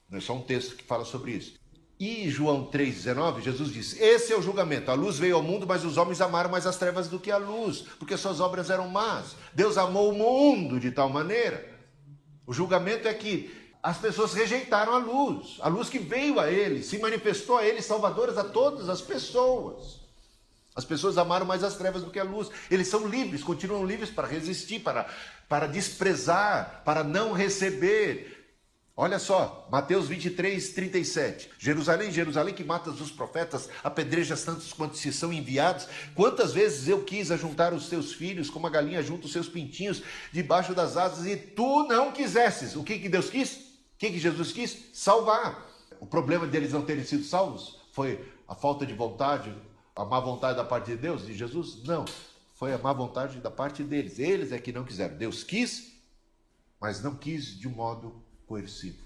[0.10, 1.60] Não é só um texto que fala sobre isso.
[2.00, 4.90] E João 3,19, Jesus disse: Esse é o julgamento.
[4.90, 7.38] A luz veio ao mundo, mas os homens amaram mais as trevas do que a
[7.38, 9.36] luz, porque suas obras eram más.
[9.54, 11.70] Deus amou o mundo de tal maneira.
[12.46, 16.86] O julgamento é que as pessoas rejeitaram a luz, a luz que veio a eles,
[16.86, 20.00] se manifestou a eles, salvadoras a todas as pessoas.
[20.74, 22.50] As pessoas amaram mais as trevas do que a luz.
[22.72, 25.06] Eles são livres, continuam livres para resistir, para,
[25.50, 28.40] para desprezar, para não receber.
[28.96, 31.52] Olha só, Mateus 23, 37.
[31.60, 35.88] Jerusalém, Jerusalém, que matas os profetas, apedrejas tantos quantos se são enviados.
[36.16, 40.02] Quantas vezes eu quis ajuntar os teus filhos, como a galinha junta os seus pintinhos
[40.32, 42.76] debaixo das asas, e tu não quisesses.
[42.78, 43.73] O que, que Deus quis?
[44.04, 44.90] Que, que Jesus quis?
[44.94, 45.66] Salvar.
[46.00, 49.56] O problema deles não terem sido salvos foi a falta de vontade,
[49.96, 51.84] a má vontade da parte de Deus, de Jesus?
[51.84, 52.04] Não.
[52.54, 54.20] Foi a má vontade da parte deles.
[54.20, 55.16] Eles é que não quiseram.
[55.16, 55.94] Deus quis,
[56.82, 59.02] mas não quis de um modo coercivo.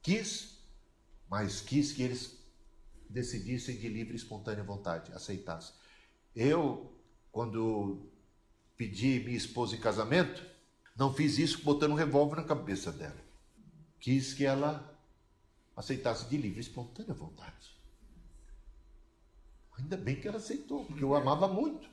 [0.00, 0.58] Quis,
[1.28, 2.38] mas quis que eles
[3.08, 5.74] decidissem de livre e espontânea vontade, aceitassem.
[6.34, 6.90] Eu,
[7.32, 8.08] quando
[8.76, 10.42] pedi minha esposa em casamento,
[10.96, 13.29] não fiz isso botando um revólver na cabeça dela
[14.00, 14.98] quis que ela
[15.76, 17.78] aceitasse de livre e espontânea vontade.
[19.78, 21.88] Ainda bem que ela aceitou, porque eu amava muito.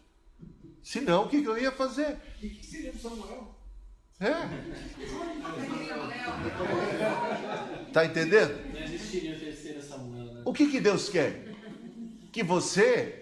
[0.84, 2.18] Senão, o que eu ia fazer?
[2.42, 3.56] E que seria o Samuel?
[4.20, 4.34] É.
[7.94, 8.74] Tá entendendo?
[8.74, 10.42] Não existiria o terceiro Samuel, né?
[10.44, 11.56] O que, que Deus quer?
[12.32, 13.17] Que você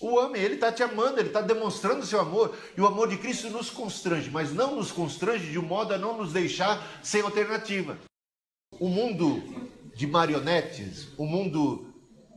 [0.00, 0.38] o ame.
[0.38, 2.56] Ele está te amando, ele está demonstrando o seu amor.
[2.76, 5.98] E o amor de Cristo nos constrange, mas não nos constrange de um modo a
[5.98, 7.98] não nos deixar sem alternativa.
[8.78, 9.42] O mundo
[9.94, 11.94] de marionetes, o mundo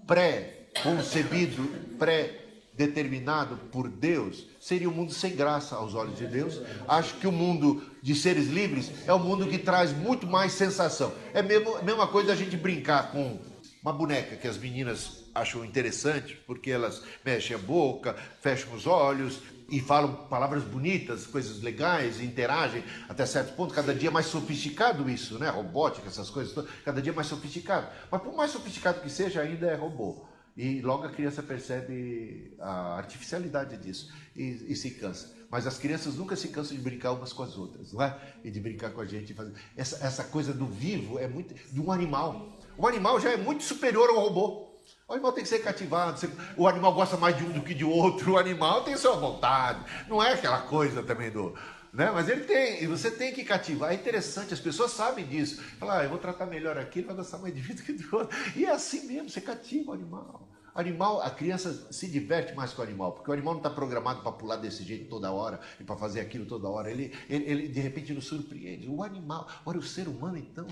[0.08, 1.62] pré-concebido,
[1.98, 6.62] pré-determinado por Deus, seria um mundo sem graça aos olhos de Deus.
[6.88, 11.14] Acho que o mundo de seres livres é um mundo que traz muito mais sensação.
[11.34, 13.40] É a mesma coisa a gente brincar com
[13.84, 19.40] uma boneca que as meninas acham interessante, porque elas mexem a boca, fecham os olhos,
[19.72, 25.38] e falam palavras bonitas, coisas legais, interagem até certo ponto, cada dia mais sofisticado isso,
[25.38, 25.50] né?
[25.50, 27.88] Robótica, essas coisas, cada dia mais sofisticado.
[28.12, 30.26] Mas por mais sofisticado que seja, ainda é robô.
[30.58, 35.34] E logo a criança percebe a artificialidade disso e, e, se cansa.
[35.50, 38.18] Mas as crianças nunca se cansam de brincar umas com as outras, não é?
[38.44, 39.34] E de brincar com a gente.
[39.34, 39.54] Fazer...
[39.78, 41.54] Essa, essa coisa do vivo é muito.
[41.54, 42.60] de um animal.
[42.78, 44.69] O animal já é muito superior ao robô.
[45.10, 46.22] O animal tem que ser cativado.
[46.56, 48.30] O animal gosta mais de um do que de outro.
[48.34, 49.84] O animal tem sua vontade.
[50.08, 51.56] Não é aquela coisa também do.
[51.92, 52.12] Né?
[52.12, 53.92] Mas ele tem, e você tem que cativar.
[53.92, 55.64] É interessante, as pessoas sabem disso.
[55.80, 58.16] Fala, ah, eu vou tratar melhor aqui, ele vai gostar mais de vida que do
[58.16, 58.38] outro.
[58.56, 60.48] E é assim mesmo, você cativa o animal.
[60.76, 64.22] Animal, a criança se diverte mais com o animal, porque o animal não está programado
[64.22, 66.92] para pular desse jeito toda hora e para fazer aquilo toda hora.
[66.92, 68.88] Ele, ele, ele, de repente nos surpreende.
[68.88, 70.68] O animal, olha o ser humano então,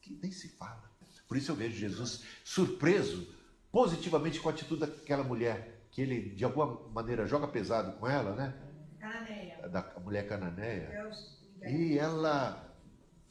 [0.00, 0.84] que nem se fala.
[1.26, 3.26] Por isso eu vejo Jesus surpreso
[3.74, 8.32] positivamente com a atitude daquela mulher, que ele de alguma maneira joga pesado com ela,
[8.36, 8.54] né?
[9.00, 9.68] Cananeia.
[9.68, 11.10] Da mulher cananeia.
[11.66, 12.72] E ela,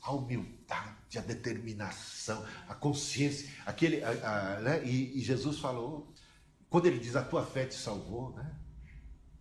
[0.02, 4.84] a humildade, a determinação, a consciência, aquele, a, a, né?
[4.84, 6.14] e, e, Jesus falou,
[6.70, 8.54] quando ele diz a tua fé te salvou, né?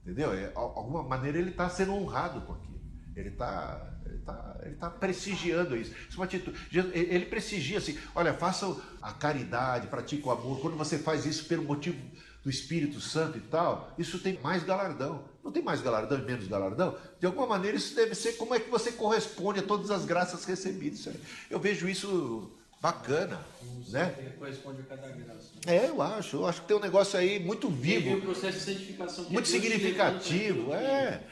[0.03, 0.33] Entendeu?
[0.33, 2.82] É, de alguma maneira ele está sendo honrado com aquilo.
[3.15, 5.93] Ele está ele está ele tá prestigiando isso.
[5.93, 6.59] isso é uma atitude.
[6.93, 10.61] Ele prestigia assim: olha, faça a caridade, pratique o amor.
[10.61, 11.99] Quando você faz isso pelo motivo
[12.43, 15.25] do Espírito Santo e tal, isso tem mais galardão.
[15.43, 16.97] Não tem mais galardão e menos galardão?
[17.19, 20.45] De alguma maneira, isso deve ser como é que você corresponde a todas as graças
[20.45, 21.09] recebidas.
[21.51, 23.41] Eu vejo isso bacana.
[23.89, 24.35] né?
[24.39, 25.53] corresponde a cada graça.
[25.67, 26.37] É, eu acho.
[26.37, 28.17] Eu acho que tem um negócio aí muito vivo.
[28.17, 30.73] Um processo de santificação muito significativo.
[30.75, 31.23] É.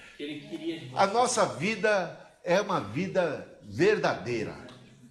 [0.94, 4.56] A nossa vida é uma vida verdadeira.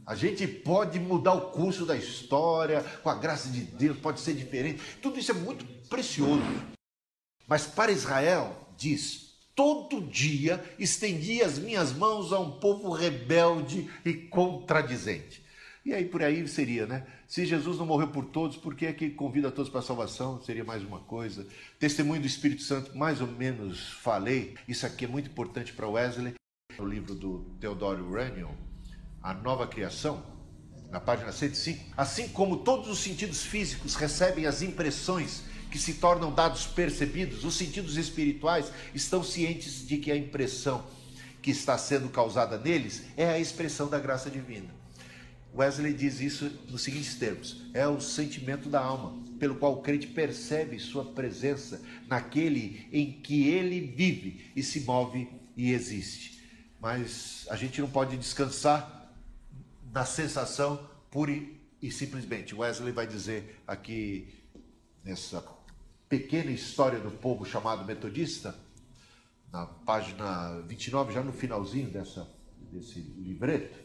[0.05, 4.33] A gente pode mudar o curso da história, com a graça de Deus, pode ser
[4.33, 4.81] diferente.
[5.01, 6.41] Tudo isso é muito precioso.
[7.47, 14.13] Mas para Israel, diz: todo dia estendi as minhas mãos a um povo rebelde e
[14.13, 15.43] contradizente.
[15.85, 17.05] E aí por aí seria, né?
[17.27, 20.41] Se Jesus não morreu por todos, por que é que convida todos para a salvação?
[20.41, 21.47] Seria mais uma coisa.
[21.79, 24.55] Testemunho do Espírito Santo, mais ou menos falei.
[24.67, 26.33] Isso aqui é muito importante para Wesley
[26.77, 28.55] no livro do Theodore Raniel,
[29.21, 30.23] A Nova Criação,
[30.89, 36.33] na página 105, assim como todos os sentidos físicos recebem as impressões que se tornam
[36.33, 40.83] dados percebidos, os sentidos espirituais estão cientes de que a impressão
[41.41, 44.78] que está sendo causada neles é a expressão da graça divina.
[45.53, 50.07] Wesley diz isso nos seguintes termos: é o sentimento da alma, pelo qual o crente
[50.07, 56.43] percebe sua presença naquele em que ele vive e se move e existe.
[56.79, 59.13] Mas a gente não pode descansar
[59.91, 61.37] na sensação pura
[61.81, 62.55] e simplesmente.
[62.55, 64.33] Wesley vai dizer aqui
[65.03, 65.43] nessa
[66.07, 68.55] pequena história do povo chamado metodista,
[69.51, 72.27] na página 29, já no finalzinho dessa,
[72.71, 73.79] desse livreto,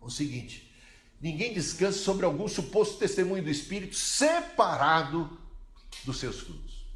[0.00, 0.73] o seguinte:
[1.20, 5.38] ninguém descansa sobre algum suposto testemunho do Espírito separado
[6.04, 6.86] dos seus frutos.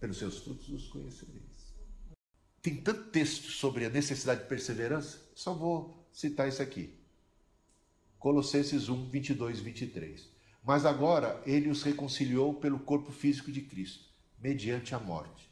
[0.00, 1.42] Pelos seus frutos os conhecereis.
[2.60, 6.94] Tem tanto texto sobre a necessidade de perseverança, só vou citar isso aqui.
[8.18, 10.28] Colossenses 1, 22 e 23.
[10.62, 14.04] Mas agora ele os reconciliou pelo corpo físico de Cristo,
[14.38, 15.50] mediante a morte,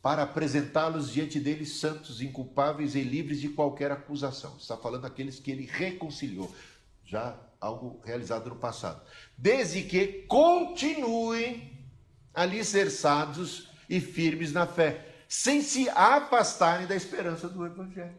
[0.00, 4.56] para apresentá-los diante dele santos, inculpáveis e livres de qualquer acusação.
[4.56, 6.54] Está falando daqueles que ele reconciliou,
[7.06, 9.00] já algo realizado no passado.
[9.38, 11.72] Desde que continuem
[12.34, 18.18] alicerçados e firmes na fé sem se afastarem da esperança do Evangelho.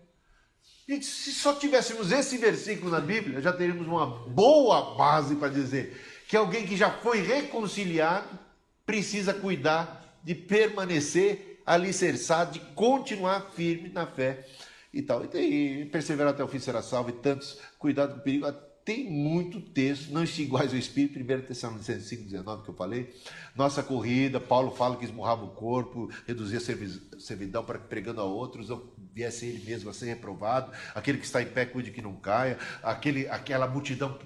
[0.88, 6.01] Gente, se só tivéssemos esse versículo na Bíblia, já teríamos uma boa base para dizer
[6.27, 8.39] que alguém que já foi reconciliado
[8.85, 14.45] precisa cuidar de permanecer alicerçado, de continuar firme na fé
[14.93, 15.23] e tal.
[15.35, 18.47] E, perseverar até o fim será salvo, e tantos, cuidado com o perigo,
[18.88, 23.14] tem muito texto, não iguais ao Espírito, 1 Tessalonicenses 5, 19 que eu falei.
[23.53, 28.23] Nossa corrida, Paulo fala que esmurrava o corpo, reduzia a servidão para que pregando a
[28.23, 28.81] outros não
[29.14, 30.72] viesse ele mesmo a ser reprovado.
[30.95, 32.57] Aquele que está em pé, cuide que não caia.
[32.81, 34.18] Aquele, aquela multidão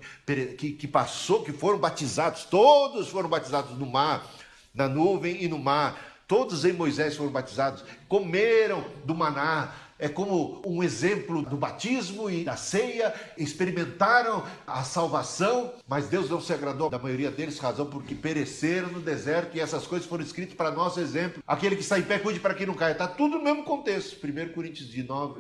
[0.60, 4.30] que, que passou, que foram batizados, todos foram batizados no mar,
[4.76, 6.22] na nuvem e no mar.
[6.28, 12.44] Todos em Moisés foram batizados, comeram do maná, é como um exemplo do batismo e
[12.44, 18.16] da ceia, experimentaram a salvação, mas Deus não se agradou da maioria deles, razão porque
[18.16, 21.44] pereceram no deserto e essas coisas foram escritas para nosso exemplo.
[21.46, 22.94] Aquele que está em pé, cuide para que não caia.
[22.94, 24.18] Está tudo no mesmo contexto.
[24.26, 25.40] 1 Coríntios de 9,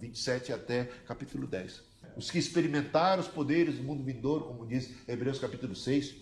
[0.00, 1.80] 27 até capítulo 10.
[2.16, 6.16] Os que experimentaram os poderes do mundo vindouro, como diz Hebreus capítulo 6,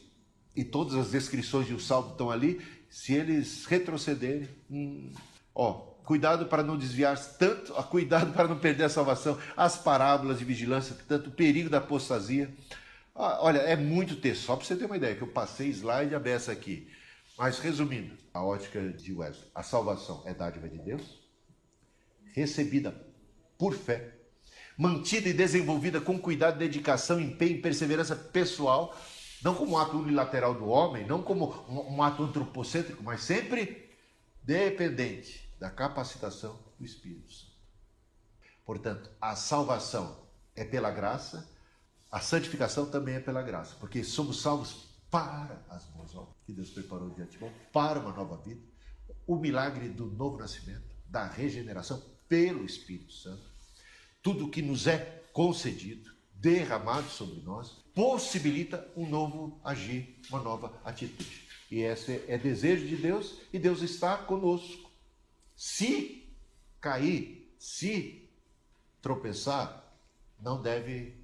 [0.54, 5.12] e todas as descrições de um salvo estão ali, se eles retrocederem, hum,
[5.54, 10.44] ó, cuidado para não desviar tanto, cuidado para não perder a salvação, as parábolas de
[10.44, 12.52] vigilância, tanto o perigo da apostasia.
[13.14, 16.50] Olha, é muito texto, só para você ter uma ideia, que eu passei slide aberta
[16.50, 16.90] aqui.
[17.38, 21.20] Mas resumindo, a ótica de Wesley, a salvação é dádiva de Deus,
[22.34, 22.92] recebida
[23.56, 24.12] por fé,
[24.76, 28.98] mantida e desenvolvida com cuidado, dedicação, empenho e perseverança pessoal,
[29.44, 33.88] Não como um ato unilateral do homem, não como um ato antropocêntrico, mas sempre
[34.42, 37.52] dependente da capacitação do Espírito Santo.
[38.64, 40.26] Portanto, a salvação
[40.56, 41.48] é pela graça,
[42.10, 46.70] a santificação também é pela graça, porque somos salvos para as boas obras que Deus
[46.70, 48.60] preparou de antemão, para uma nova vida,
[49.26, 53.42] o milagre do novo nascimento, da regeneração pelo Espírito Santo,
[54.22, 61.48] tudo que nos é concedido, derramado sobre nós, possibilita um novo agir, uma nova atitude.
[61.70, 64.89] E esse é desejo de Deus e Deus está conosco.
[65.62, 66.26] Se
[66.80, 68.30] cair, se
[69.02, 69.94] tropeçar,
[70.40, 71.22] não deve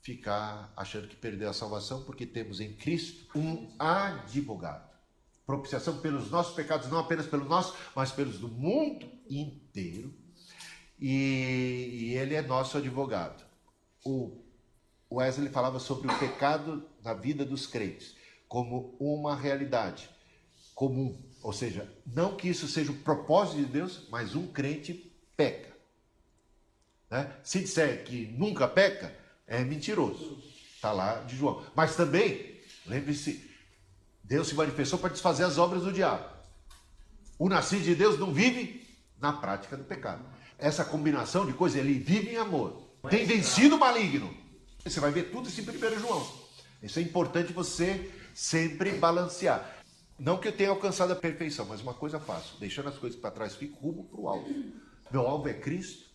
[0.00, 4.90] ficar achando que perdeu a salvação, porque temos em Cristo um advogado.
[5.44, 10.10] Propiciação pelos nossos pecados, não apenas pelo nosso, mas pelos do mundo inteiro.
[10.98, 13.44] E, e ele é nosso advogado.
[14.02, 14.42] O
[15.12, 18.16] Wesley falava sobre o pecado na vida dos crentes
[18.48, 20.08] como uma realidade
[20.74, 21.25] comum.
[21.46, 25.72] Ou seja, não que isso seja o propósito de Deus, mas um crente peca.
[27.08, 27.32] Né?
[27.44, 29.16] Se disser que nunca peca,
[29.46, 30.42] é mentiroso.
[30.74, 31.64] Está lá de João.
[31.72, 33.48] Mas também, lembre-se,
[34.24, 36.28] Deus se manifestou para desfazer as obras do diabo.
[37.38, 38.84] O nascido de Deus não vive
[39.20, 40.26] na prática do pecado.
[40.58, 42.90] Essa combinação de coisas, ele vive em amor.
[43.08, 44.36] Tem vencido o maligno.
[44.82, 46.28] Você vai ver tudo isso em 1 João.
[46.82, 49.75] Isso é importante você sempre balancear.
[50.18, 53.30] Não que eu tenha alcançado a perfeição, mas uma coisa faço, deixando as coisas para
[53.30, 54.48] trás, fico rumo para o alvo.
[55.10, 56.06] Meu alvo é Cristo,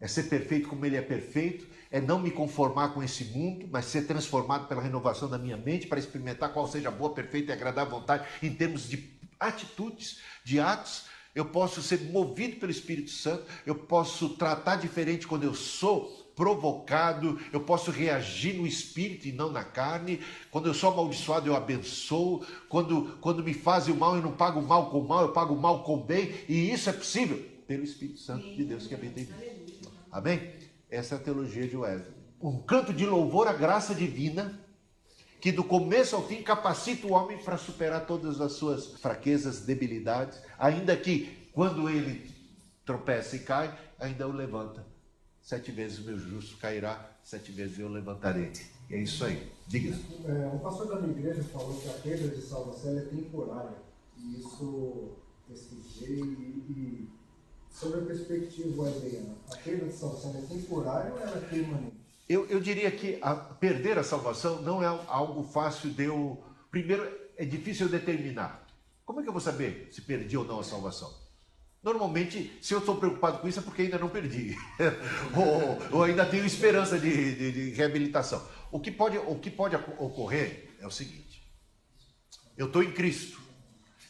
[0.00, 3.86] é ser perfeito como Ele é perfeito, é não me conformar com esse mundo, mas
[3.86, 7.54] ser transformado pela renovação da minha mente para experimentar qual seja a boa, perfeita e
[7.54, 11.06] agradável vontade em termos de atitudes, de atos.
[11.34, 17.38] Eu posso ser movido pelo Espírito Santo, eu posso tratar diferente quando eu sou provocado,
[17.52, 20.20] eu posso reagir no espírito e não na carne.
[20.50, 22.46] Quando eu sou amaldiçoado, eu abençoo.
[22.66, 25.84] Quando, quando me fazem o mal, eu não pago mal com mal, eu pago mal
[25.84, 26.32] com bem.
[26.48, 27.36] E isso é possível
[27.66, 29.32] pelo Espírito Santo de Deus que habita em mim.
[30.10, 30.54] Amém?
[30.90, 32.14] Essa é a teologia de Wesley.
[32.40, 34.58] Um canto de louvor à graça divina
[35.42, 40.40] que do começo ao fim capacita o homem para superar todas as suas fraquezas, debilidades,
[40.58, 42.30] ainda que quando ele
[42.86, 44.89] tropeça e cai, ainda o levanta.
[45.50, 48.52] Sete vezes o meu justo cairá, sete vezes eu levantarei.
[48.88, 49.50] E é isso aí.
[49.66, 49.98] Diga.
[50.24, 53.78] É, um pastor da minha igreja falou que a perda de salvação é temporária.
[54.16, 55.16] E isso
[55.48, 57.08] pesquisei e, e
[57.68, 61.96] sobre a perspectiva wesleyana, a perda de salvação é temporária ou ela é permanente?
[62.28, 66.40] Eu, eu diria que a, perder a salvação não é algo fácil de eu.
[66.70, 67.02] Primeiro,
[67.36, 68.68] é difícil eu determinar.
[69.04, 71.12] Como é que eu vou saber se perdi ou não a salvação?
[71.82, 74.54] Normalmente, se eu estou preocupado com isso é porque ainda não perdi,
[75.34, 78.46] ou, ou, ainda tenho esperança de, de, de, reabilitação.
[78.70, 81.42] O que, pode, o que pode ocorrer é o seguinte:
[82.54, 83.40] eu estou em Cristo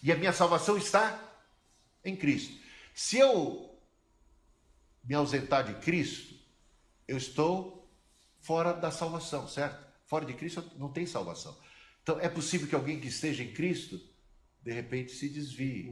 [0.03, 1.23] e a minha salvação está
[2.05, 2.59] em Cristo.
[2.93, 3.79] Se eu
[5.05, 6.35] me ausentar de Cristo,
[7.07, 7.89] eu estou
[8.41, 9.87] fora da salvação, certo?
[10.07, 11.57] Fora de Cristo não tem salvação.
[12.03, 14.01] Então é possível que alguém que esteja em Cristo,
[14.61, 15.89] de repente, se desvie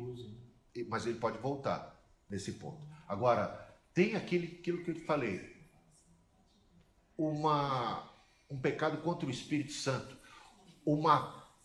[0.88, 2.86] mas ele pode voltar nesse ponto.
[3.06, 5.56] Agora, tem aquele, aquilo que eu te falei,
[7.16, 8.08] uma,
[8.48, 10.16] um pecado contra o Espírito Santo,
[10.86, 11.16] uma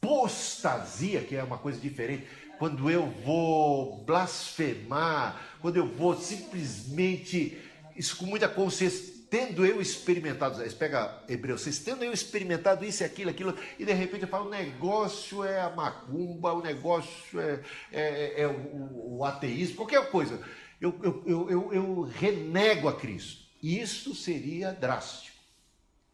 [0.03, 2.27] apostasia, que é uma coisa diferente,
[2.57, 7.57] quando eu vou blasfemar, quando eu vou simplesmente,
[7.95, 13.03] isso com muita consciência, tendo eu experimentado, pega Hebreus, vocês tendo eu experimentado isso e
[13.03, 17.59] aquilo, aquilo, e de repente eu falo, o negócio é a macumba, o negócio é,
[17.91, 20.39] é, é, é o, o, ateísmo, qualquer coisa.
[20.79, 23.41] Eu, eu, eu, eu, eu renego a Cristo.
[23.59, 25.35] Isso seria drástico,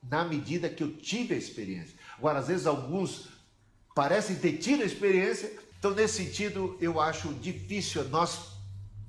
[0.01, 1.97] na medida que eu tive a experiência.
[2.17, 3.27] Agora, às vezes alguns
[3.93, 8.53] parecem ter tido a experiência, então nesse sentido eu acho difícil nós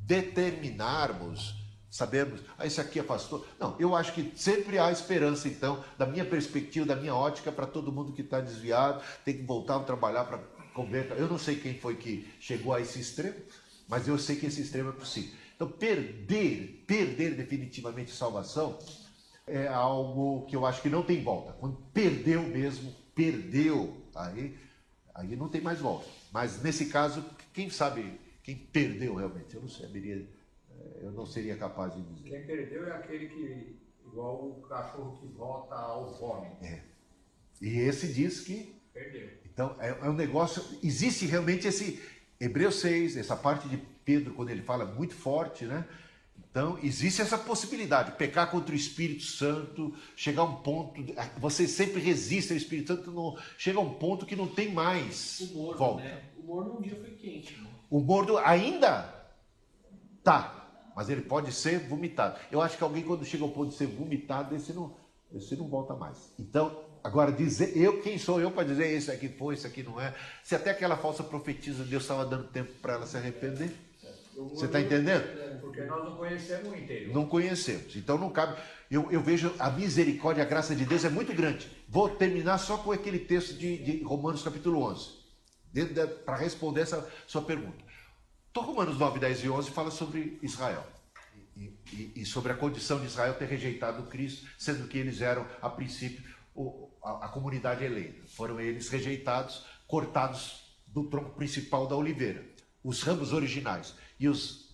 [0.04, 1.59] determinarmos
[1.90, 3.44] Sabemos, ah, esse aqui é pastor.
[3.58, 7.66] Não, eu acho que sempre há esperança, então, da minha perspectiva, da minha ótica, para
[7.66, 10.38] todo mundo que está desviado, tem que voltar a trabalhar para
[10.72, 11.18] converter.
[11.18, 13.34] Eu não sei quem foi que chegou a esse extremo,
[13.88, 15.32] mas eu sei que esse extremo é possível.
[15.56, 18.78] Então, perder, perder definitivamente salvação
[19.44, 21.52] é algo que eu acho que não tem volta.
[21.54, 24.56] Quando perdeu mesmo, perdeu, aí,
[25.12, 26.06] aí não tem mais volta.
[26.32, 29.54] Mas nesse caso, quem sabe quem perdeu realmente?
[29.54, 30.26] Eu não saberia
[31.01, 32.28] eu não seria capaz de dizer.
[32.28, 36.64] Quem perdeu é aquele que, igual o cachorro que volta ao vômito.
[36.64, 36.82] É.
[37.60, 38.74] E esse diz que.
[38.93, 39.28] Perdeu.
[39.44, 40.62] Então, é, é um negócio.
[40.82, 42.01] Existe realmente esse.
[42.39, 45.86] Hebreus 6, essa parte de Pedro, quando ele fala muito forte, né?
[46.51, 51.01] Então, existe essa possibilidade, pecar contra o Espírito Santo, chegar a um ponto,
[51.39, 55.40] você sempre resiste ao Espírito Santo, não, chega a um ponto que não tem mais
[55.40, 56.02] o mordo, volta.
[56.02, 56.22] Né?
[56.39, 57.56] O mordo um dia foi quente.
[57.60, 57.70] Né?
[57.89, 59.14] O mordo ainda
[60.24, 60.59] tá,
[60.94, 62.38] mas ele pode ser vomitado.
[62.50, 64.94] Eu acho que alguém quando chega ao ponto de ser vomitado, esse não,
[65.34, 66.32] esse não volta mais.
[66.38, 70.00] Então, agora dizer, eu quem sou eu para dizer esse aqui foi, esse aqui não
[70.00, 70.14] é?
[70.42, 73.72] Se até aquela falsa profetisa Deus estava dando tempo para ela se arrepender.
[74.48, 75.60] Você está entendendo?
[75.60, 77.14] Porque nós não conhecemos o interior.
[77.14, 77.94] Não conhecemos.
[77.94, 78.58] Então não cabe.
[78.90, 81.70] Eu, eu vejo a misericórdia, a graça de Deus é muito grande.
[81.88, 85.10] Vou terminar só com aquele texto de, de Romanos capítulo 11,
[86.24, 87.89] para responder essa sua pergunta.
[88.51, 90.85] Então, Romanos 9, 10 e 11 fala sobre Israel.
[91.56, 95.47] E, e, e, sobre a condição de Israel ter rejeitado Cristo, sendo que eles eram,
[95.60, 96.24] a princípio,
[96.55, 98.27] o, a, a comunidade eleita.
[98.27, 102.44] Foram eles rejeitados, cortados do tronco principal da oliveira,
[102.82, 104.70] os ramos originais e os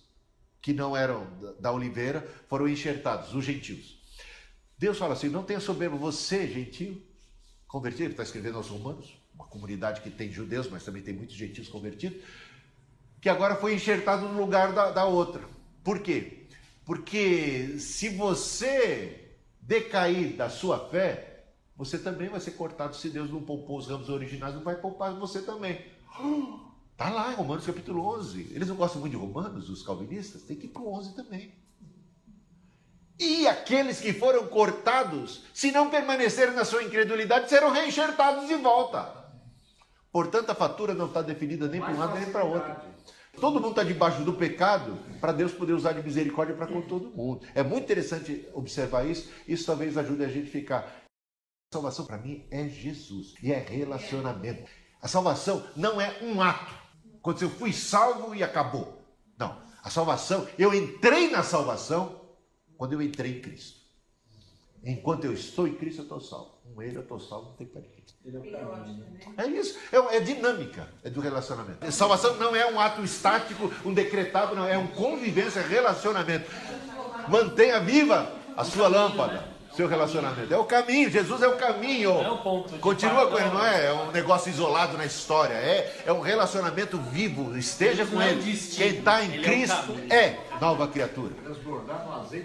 [0.61, 1.27] que não eram
[1.59, 3.99] da oliveira foram enxertados, os gentios.
[4.77, 7.01] Deus fala assim: não tenha soberba, você, gentio,
[7.67, 11.67] convertido, está escrevendo aos romanos, uma comunidade que tem judeus, mas também tem muitos gentios
[11.67, 12.21] convertidos,
[13.21, 15.41] que agora foi enxertado no lugar da, da outra.
[15.83, 16.45] Por quê?
[16.85, 21.45] Porque se você decair da sua fé,
[21.75, 22.95] você também vai ser cortado.
[22.95, 25.85] Se Deus não poupou os ramos originais, não vai poupar você também.
[26.91, 28.51] Está lá em Romanos capítulo 11.
[28.53, 30.43] Eles não gostam muito de Romanos, os calvinistas?
[30.43, 31.53] Tem que ir para o 11 também.
[33.19, 39.26] E aqueles que foram cortados, se não permanecerem na sua incredulidade, serão reenxertados de volta.
[40.17, 42.75] Portanto, a fatura não está definida nem para um lado nem para outro.
[43.39, 47.11] Todo mundo está debaixo do pecado para Deus poder usar de misericórdia para com todo
[47.11, 47.45] mundo.
[47.53, 49.29] É muito interessante observar isso.
[49.47, 50.79] Isso talvez ajude a gente a ficar.
[51.71, 54.67] A salvação para mim é Jesus e é relacionamento.
[54.99, 56.73] A salvação não é um ato.
[57.21, 58.99] Quando eu fui salvo e acabou.
[59.37, 59.61] Não.
[59.83, 62.19] A salvação, eu entrei na salvação
[62.75, 63.76] quando eu entrei em Cristo.
[64.87, 66.57] Enquanto eu estou em Cristo, eu estou salvo.
[66.73, 67.97] Com Ele eu estou salvo, não tem para ninguém.
[69.37, 71.91] É, é isso, é, é, dinâmica é do relacionamento.
[71.91, 76.49] Salvação não é um ato estático, um decretado, não, é um convivência, relacionamento.
[77.27, 80.51] Mantenha viva a sua lâmpada seu relacionamento.
[80.51, 82.09] É o caminho, Jesus é o caminho.
[82.19, 82.73] É o ponto.
[82.79, 83.85] Continua com ele, não é?
[83.85, 85.53] É um negócio isolado na história.
[85.53, 87.55] É, é um relacionamento vivo.
[87.55, 88.41] Esteja com é ele.
[88.41, 91.35] Quem está em ele Cristo é, é, nova criatura.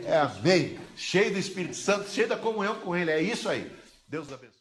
[0.04, 0.78] É amém.
[0.96, 3.10] Cheio do Espírito Santo, cheio da comunhão com ele.
[3.10, 3.70] É isso aí.
[4.08, 4.51] Deus abençoe.